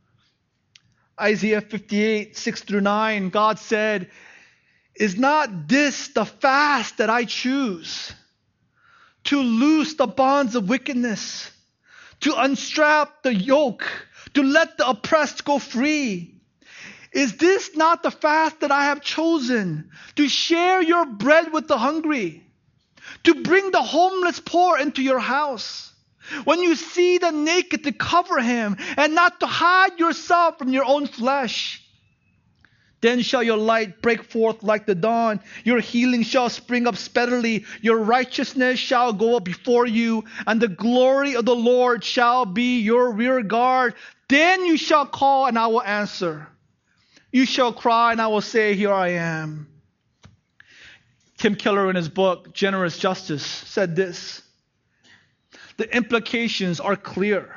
[1.21, 4.11] Isaiah 58, 6 through 9, God said,
[4.95, 8.12] Is not this the fast that I choose?
[9.25, 11.51] To loose the bonds of wickedness,
[12.21, 13.91] to unstrap the yoke,
[14.35, 16.41] to let the oppressed go free.
[17.12, 19.91] Is this not the fast that I have chosen?
[20.17, 22.45] To share your bread with the hungry,
[23.25, 25.93] to bring the homeless poor into your house
[26.45, 30.85] when you see the naked, to cover him, and not to hide yourself from your
[30.85, 31.83] own flesh.
[33.01, 35.41] Then shall your light break forth like the dawn.
[35.64, 37.64] Your healing shall spring up speedily.
[37.83, 42.81] Your righteousness shall go up before you, and the glory of the Lord shall be
[42.81, 43.95] your rear guard.
[44.29, 46.49] Then you shall call, and I will answer.
[47.31, 49.68] You shall cry, and I will say, Here I am.
[51.37, 54.43] Tim Keller, in his book, Generous Justice, said this
[55.77, 57.55] the implications are clear.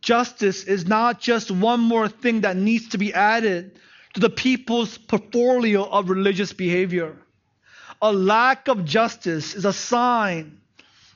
[0.00, 3.78] Justice is not just one more thing that needs to be added
[4.14, 7.16] to the people's portfolio of religious behavior.
[8.02, 10.60] A lack of justice is a sign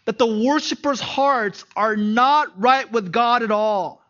[0.07, 4.03] that the worshippers' hearts are not right with God at all.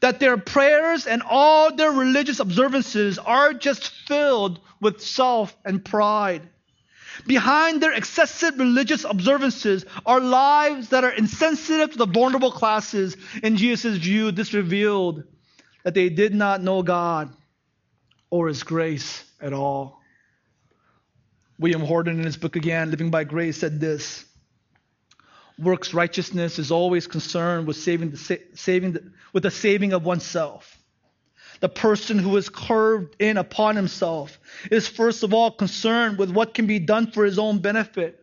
[0.00, 6.48] That their prayers and all their religious observances are just filled with self and pride.
[7.26, 13.16] Behind their excessive religious observances are lives that are insensitive to the vulnerable classes.
[13.42, 15.24] In Jesus' view, this revealed
[15.84, 17.34] that they did not know God
[18.30, 20.00] or His grace at all.
[21.58, 24.24] William Hordern, in his book again, Living by Grace, said this
[25.58, 30.81] Works righteousness is always concerned with saving the, saving the, with the saving of oneself.
[31.62, 36.54] The person who is curved in upon himself is first of all concerned with what
[36.54, 38.18] can be done for his own benefit.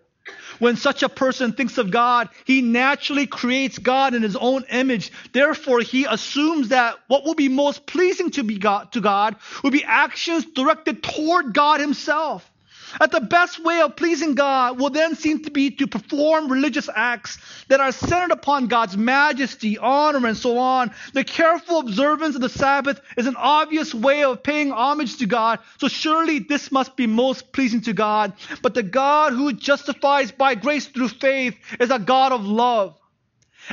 [0.60, 5.14] When such a person thinks of God, he naturally creates God in his own image.
[5.32, 9.72] Therefore, he assumes that what will be most pleasing to, be God, to God will
[9.72, 12.52] be actions directed toward God himself.
[13.00, 16.90] That the best way of pleasing God will then seem to be to perform religious
[16.94, 17.38] acts
[17.68, 20.92] that are centered upon God's majesty, honor, and so on.
[21.14, 25.60] The careful observance of the Sabbath is an obvious way of paying homage to God,
[25.78, 28.34] so surely this must be most pleasing to God.
[28.62, 32.98] But the God who justifies by grace through faith is a God of love.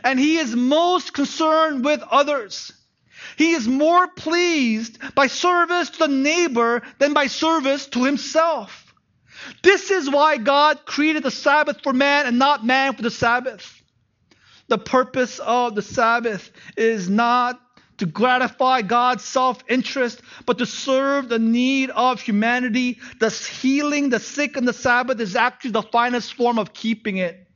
[0.05, 2.73] And he is most concerned with others.
[3.37, 8.86] He is more pleased by service to the neighbor than by service to himself.
[9.63, 13.83] This is why God created the Sabbath for man and not man for the Sabbath.
[14.69, 17.61] The purpose of the Sabbath is not
[17.99, 22.99] to gratify God's self interest, but to serve the need of humanity.
[23.19, 27.47] Thus, healing the sick on the Sabbath is actually the finest form of keeping it.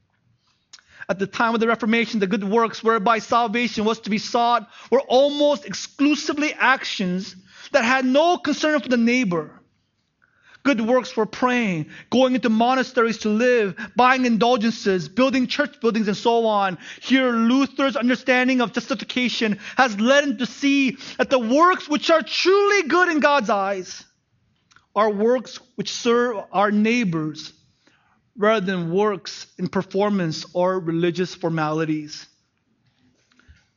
[1.09, 4.69] At the time of the Reformation, the good works whereby salvation was to be sought
[4.91, 7.35] were almost exclusively actions
[7.73, 9.60] that had no concern for the neighbor
[10.63, 16.17] good works for praying, going into monasteries to live, buying indulgences, building church buildings, and
[16.17, 16.79] so on.
[17.01, 22.23] Here, Luther's understanding of justification has led him to see that the works which are
[22.23, 24.05] truly good in God's eyes
[24.95, 27.53] are works which serve our neighbors
[28.37, 32.27] rather than works in performance or religious formalities.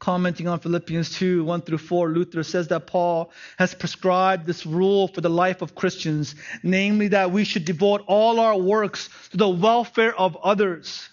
[0.03, 5.07] Commenting on Philippians 2 1 through 4, Luther says that Paul has prescribed this rule
[5.07, 9.47] for the life of Christians, namely that we should devote all our works to the
[9.47, 11.07] welfare of others.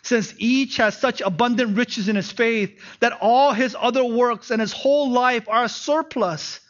[0.00, 4.58] Since each has such abundant riches in his faith that all his other works and
[4.58, 6.60] his whole life are a surplus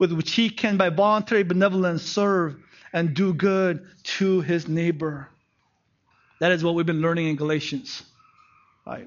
[0.00, 2.56] with which he can, by voluntary benevolence, serve
[2.92, 5.28] and do good to his neighbor.
[6.40, 8.02] That is what we've been learning in Galatians.
[8.84, 9.06] Right?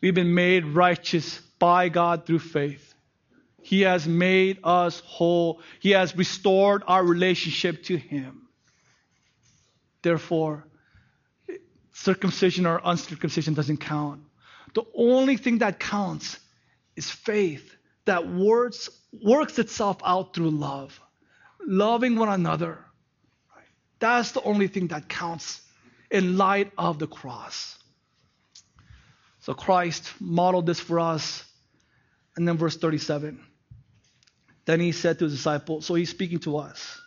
[0.00, 2.94] We've been made righteous by God through faith.
[3.62, 5.60] He has made us whole.
[5.80, 8.48] He has restored our relationship to Him.
[10.02, 10.66] Therefore,
[11.92, 14.22] circumcision or uncircumcision doesn't count.
[14.74, 16.38] The only thing that counts
[16.96, 17.76] is faith
[18.06, 20.98] that works, works itself out through love,
[21.66, 22.78] loving one another.
[23.98, 25.60] That's the only thing that counts
[26.10, 27.76] in light of the cross.
[29.40, 31.44] So Christ modeled this for us.
[32.36, 33.40] And then verse 37.
[34.66, 37.00] Then he said to his disciples, so he's speaking to us.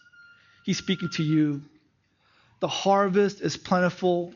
[0.66, 1.62] He's speaking to you.
[2.60, 4.34] The harvest is plentiful,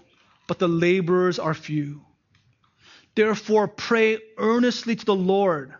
[0.47, 2.01] but the laborers are few.
[3.15, 5.73] Therefore, pray earnestly to the Lord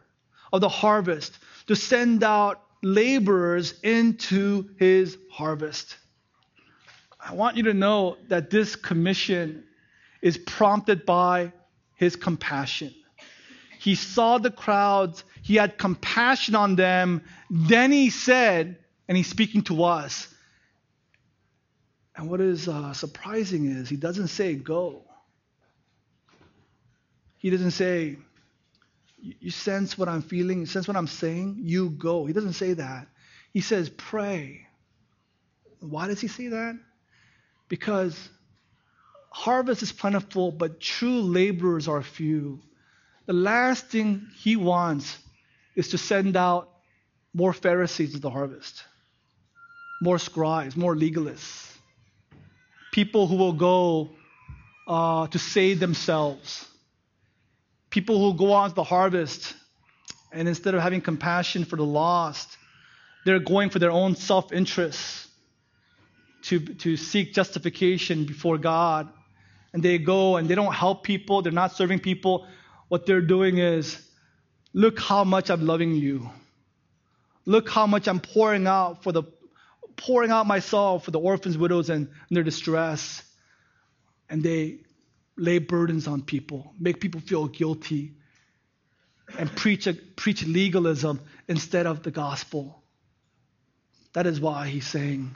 [0.52, 1.38] of the harvest
[1.68, 5.98] to send out laborers into his harvest.
[7.20, 9.66] I want you to know that this commission
[10.22, 11.52] is prompted by
[11.98, 12.94] his compassion.
[13.80, 17.24] He saw the crowds, he had compassion on them.
[17.50, 18.78] Then he said,
[19.08, 20.28] and he's speaking to us.
[22.16, 25.04] And what is uh, surprising is he doesn't say go.
[27.38, 28.18] He doesn't say,
[29.20, 32.26] you sense what I'm feeling, you sense what I'm saying, you go.
[32.26, 33.08] He doesn't say that.
[33.54, 34.68] He says, pray.
[35.80, 36.78] Why does he say that?
[37.70, 38.30] Because
[39.38, 42.60] harvest is plentiful, but true laborers are few.
[43.28, 45.16] The last thing he wants
[45.76, 46.72] is to send out
[47.36, 48.84] more Pharisees to the harvest,
[50.02, 51.72] more scribes, more legalists,
[52.92, 54.10] people who will go
[54.88, 56.66] uh, to save themselves,
[57.92, 59.54] people who go out to the harvest,
[60.32, 62.58] and instead of having compassion for the lost,
[63.24, 65.28] they're going for their own self interest
[66.46, 69.10] to, to seek justification before God
[69.78, 72.48] and they go and they don't help people, they're not serving people,
[72.88, 74.02] what they're doing is,
[74.74, 76.32] look how much I'm loving you.
[77.46, 79.22] Look how much I'm pouring out for the
[79.96, 83.22] pouring out myself for the orphans, widows, and, and their distress.
[84.32, 84.80] And they
[85.36, 88.14] lay burdens on people, make people feel guilty,
[89.38, 92.82] and preach, a, preach legalism instead of the gospel.
[94.14, 95.36] That is why he's saying,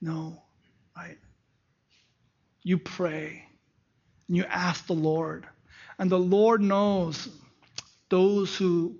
[0.00, 0.40] no,
[0.96, 1.18] right?
[2.68, 3.46] You pray
[4.28, 5.46] and you ask the Lord.
[5.98, 7.28] And the Lord knows
[8.10, 8.96] those who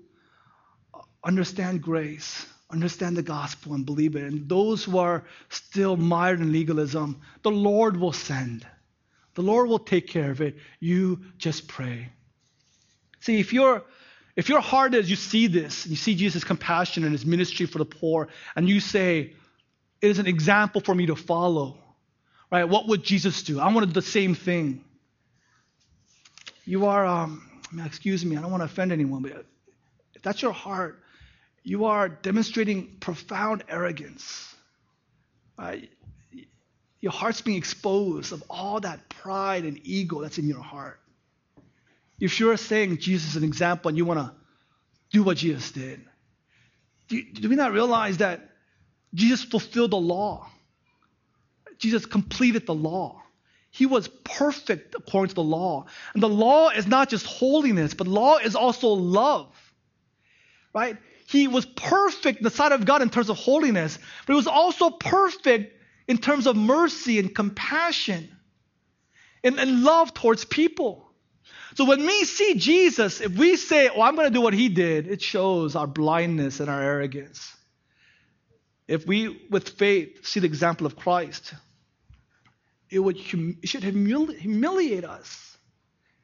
[1.23, 4.23] understand grace, understand the gospel, and believe it.
[4.23, 8.65] And those who are still mired in legalism, the Lord will send.
[9.35, 10.57] The Lord will take care of it.
[10.79, 12.09] You just pray.
[13.19, 13.83] See, if your
[14.35, 17.77] if your heart is you see this, you see Jesus' compassion and his ministry for
[17.77, 19.33] the poor, and you say,
[20.01, 21.78] it is an example for me to follow
[22.51, 22.63] Right?
[22.63, 23.59] What would Jesus do?
[23.59, 24.83] I want to do the same thing.
[26.65, 27.47] You are, um,
[27.85, 29.45] excuse me, I don't want to offend anyone, but
[30.15, 30.99] if that's your heart,
[31.63, 34.55] you are demonstrating profound arrogance.
[35.57, 35.89] Right?
[37.01, 40.99] Your heart's being exposed of all that pride and ego that's in your heart.
[42.19, 44.33] If you're saying Jesus is an example and you want to
[45.11, 46.01] do what Jesus did,
[47.07, 48.49] do, do we not realize that
[49.13, 50.47] Jesus fulfilled the law?
[51.79, 53.23] Jesus completed the law.
[53.71, 55.85] He was perfect according to the law.
[56.13, 59.55] And the law is not just holiness, but law is also love.
[60.73, 60.97] Right?
[61.27, 64.47] He was perfect in the sight of God in terms of holiness, but he was
[64.47, 65.75] also perfect
[66.07, 68.35] in terms of mercy and compassion
[69.43, 71.05] and, and love towards people.
[71.75, 74.69] So when we see Jesus, if we say, Oh, I'm going to do what he
[74.69, 77.55] did, it shows our blindness and our arrogance.
[78.87, 81.53] If we, with faith, see the example of Christ,
[82.89, 85.57] it, would hum- it should humili- humiliate us.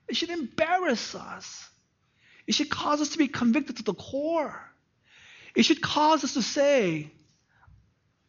[0.08, 1.68] It should embarrass us.
[2.48, 4.60] It should cause us to be convicted to the core.
[5.56, 7.12] It should cause us to say,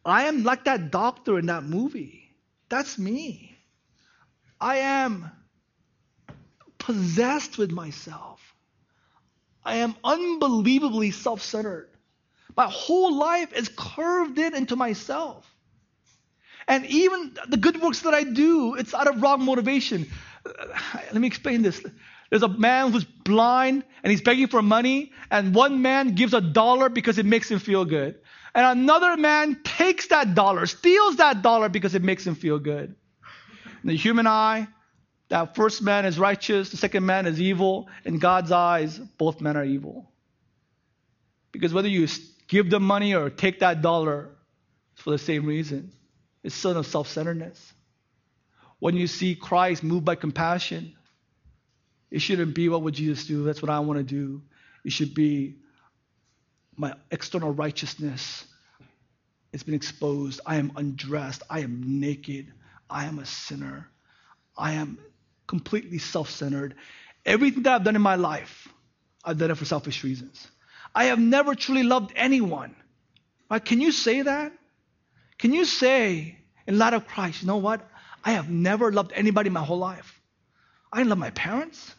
[0.05, 2.35] I am like that doctor in that movie.
[2.69, 3.57] That's me.
[4.59, 5.29] I am
[6.77, 8.41] possessed with myself.
[9.63, 11.89] I am unbelievably self centered.
[12.55, 15.45] My whole life is curved in into myself.
[16.67, 20.07] And even the good works that I do, it's out of wrong motivation.
[20.93, 21.83] Let me explain this.
[22.29, 26.41] There's a man who's blind and he's begging for money, and one man gives a
[26.41, 28.19] dollar because it makes him feel good.
[28.53, 32.95] And another man takes that dollar, steals that dollar because it makes him feel good.
[33.83, 34.67] In the human eye,
[35.29, 37.87] that first man is righteous, the second man is evil.
[38.03, 40.11] In God's eyes, both men are evil.
[41.51, 42.07] Because whether you
[42.47, 44.29] give them money or take that dollar,
[44.93, 45.91] it's for the same reason.
[46.47, 47.73] It's son of self centeredness.
[48.79, 50.95] When you see Christ moved by compassion,
[52.09, 53.43] it shouldn't be what would Jesus do?
[53.43, 54.41] That's what I want to do.
[54.85, 55.57] It should be
[56.77, 58.45] my external righteousness.
[59.51, 60.39] It's been exposed.
[60.45, 61.43] I am undressed.
[61.49, 62.53] I am naked.
[62.89, 63.89] I am a sinner.
[64.57, 64.99] I am
[65.47, 66.75] completely self centered.
[67.25, 68.69] Everything that I've done in my life,
[69.21, 70.47] I've done it for selfish reasons.
[70.95, 72.73] I have never truly loved anyone.
[73.51, 73.63] Right?
[73.63, 74.53] Can you say that?
[75.37, 76.36] Can you say,
[76.67, 77.89] in light of Christ, you know what?
[78.23, 80.19] I have never loved anybody my whole life.
[80.91, 81.95] I didn't love my parents.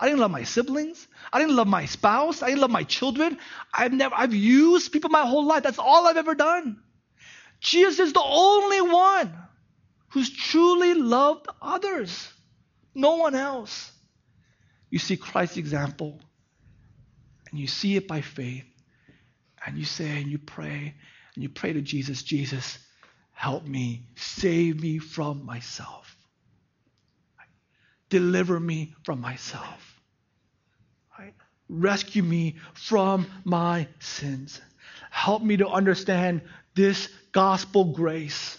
[0.00, 1.06] I didn't love my siblings.
[1.32, 2.42] I didn't love my spouse.
[2.42, 3.38] I didn't love my children.
[3.72, 5.62] I've never I've used people my whole life.
[5.62, 6.80] That's all I've ever done.
[7.60, 9.34] Jesus is the only one
[10.10, 12.28] who's truly loved others.
[12.94, 13.90] No one else.
[14.90, 16.20] You see Christ's example
[17.50, 18.64] and you see it by faith
[19.66, 20.94] and you say and you pray
[21.34, 22.78] and you pray to Jesus, Jesus,
[23.38, 26.16] help me, save me from myself.
[28.10, 30.00] Deliver me from myself.
[31.68, 34.60] Rescue me from my sins.
[35.10, 36.42] Help me to understand
[36.74, 38.58] this gospel grace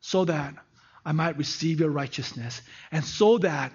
[0.00, 0.54] so that
[1.04, 2.62] I might receive your righteousness
[2.92, 3.72] and so that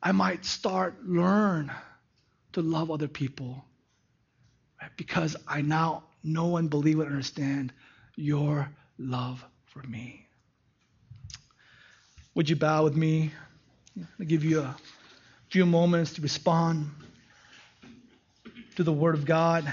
[0.00, 1.72] I might start learn
[2.52, 3.64] to love other people
[4.80, 4.92] right?
[4.96, 7.72] because I now know and believe and understand
[8.14, 10.26] your love for me.
[12.34, 13.32] Would you bow with me?
[14.20, 14.76] I'll give you a
[15.48, 16.90] few moments to respond
[18.76, 19.72] to the Word of God.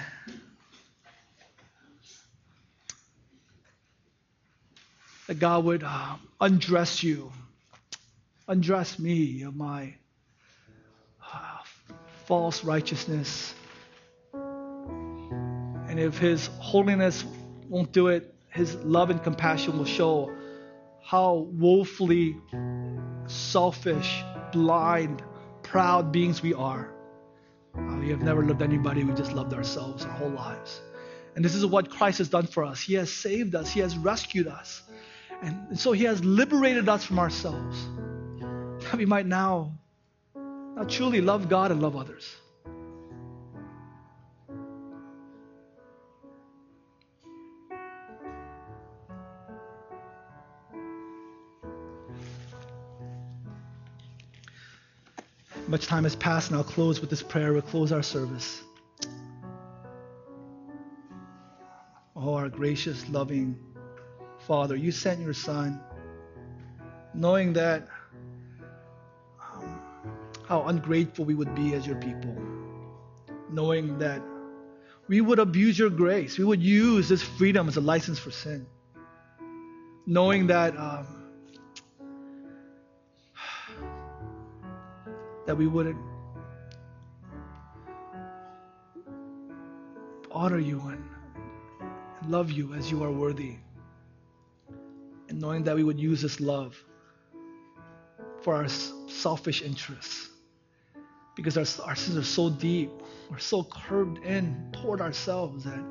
[5.28, 7.32] That God would uh, undress you,
[8.48, 9.94] undress me of my
[11.34, 11.58] uh,
[12.26, 13.54] false righteousness.
[14.34, 17.24] And if His holiness
[17.70, 20.32] won't do it, His love and compassion will show
[21.02, 22.38] how woefully
[23.26, 25.24] selfish, blind,
[25.64, 26.94] proud beings we are.
[27.76, 30.82] Uh, we have never loved anybody, we just loved ourselves our whole lives.
[31.36, 32.80] And this is what Christ has done for us.
[32.80, 34.84] He has saved us, He has rescued us.
[35.42, 37.78] And so He has liberated us from ourselves.
[38.84, 39.80] That we might now,
[40.36, 42.36] now truly love God and love others.
[55.74, 57.52] Much time has passed, and I'll close with this prayer.
[57.52, 58.62] We'll close our service.
[62.16, 63.58] Oh, our gracious, loving
[64.46, 65.82] Father, you sent your Son,
[67.16, 67.88] knowing that
[69.52, 69.82] um,
[70.48, 72.38] how ungrateful we would be as your people,
[73.50, 74.22] knowing that
[75.08, 78.68] we would abuse your grace, we would use this freedom as a license for sin,
[80.06, 80.78] knowing that.
[80.78, 81.23] Um,
[85.46, 85.98] that we wouldn't
[90.32, 91.04] honor you and
[92.28, 93.56] love you as you are worthy.
[95.30, 96.76] And knowing that we would use this love
[98.42, 100.30] for our selfish interests.
[101.36, 102.92] Because our, our sins are so deep,
[103.30, 105.84] we're so curved in toward ourselves that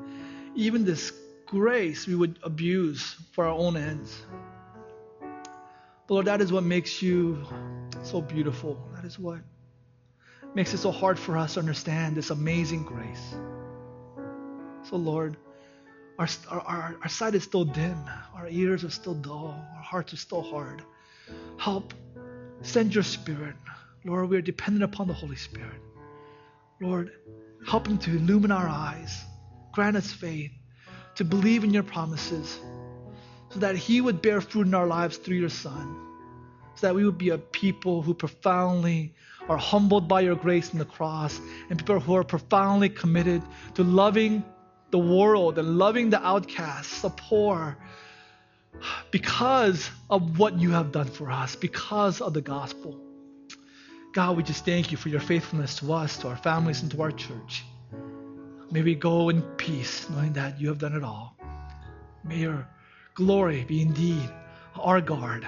[0.55, 1.11] even this
[1.45, 4.21] grace we would abuse for our own ends.
[6.07, 7.45] But Lord, that is what makes you
[8.03, 8.77] so beautiful.
[8.95, 9.39] That is what
[10.55, 13.35] makes it so hard for us to understand this amazing grace.
[14.83, 15.37] So, Lord,
[16.19, 17.97] our, our, our sight is still dim,
[18.35, 20.83] our ears are still dull, our hearts are still hard.
[21.57, 21.93] Help,
[22.61, 23.55] send your Spirit.
[24.05, 25.81] Lord, we are dependent upon the Holy Spirit.
[26.81, 27.11] Lord,
[27.65, 29.23] help Him to illumine our eyes,
[29.71, 30.51] grant us faith,
[31.15, 32.59] to believe in your promises,
[33.49, 36.12] so that He would bear fruit in our lives through your Son, so
[36.83, 39.13] that we would be a people who profoundly
[39.49, 43.41] are humbled by your grace in the cross, and people who are profoundly committed
[43.73, 44.43] to loving
[44.91, 47.77] the world and loving the outcasts, the poor,
[49.11, 52.99] because of what you have done for us, because of the gospel.
[54.13, 57.01] God, we just thank you for your faithfulness to us, to our families, and to
[57.01, 57.63] our church.
[58.71, 61.37] May we go in peace, knowing that you have done it all.
[62.23, 62.67] May your
[63.15, 64.29] glory be indeed
[64.75, 65.47] our guard.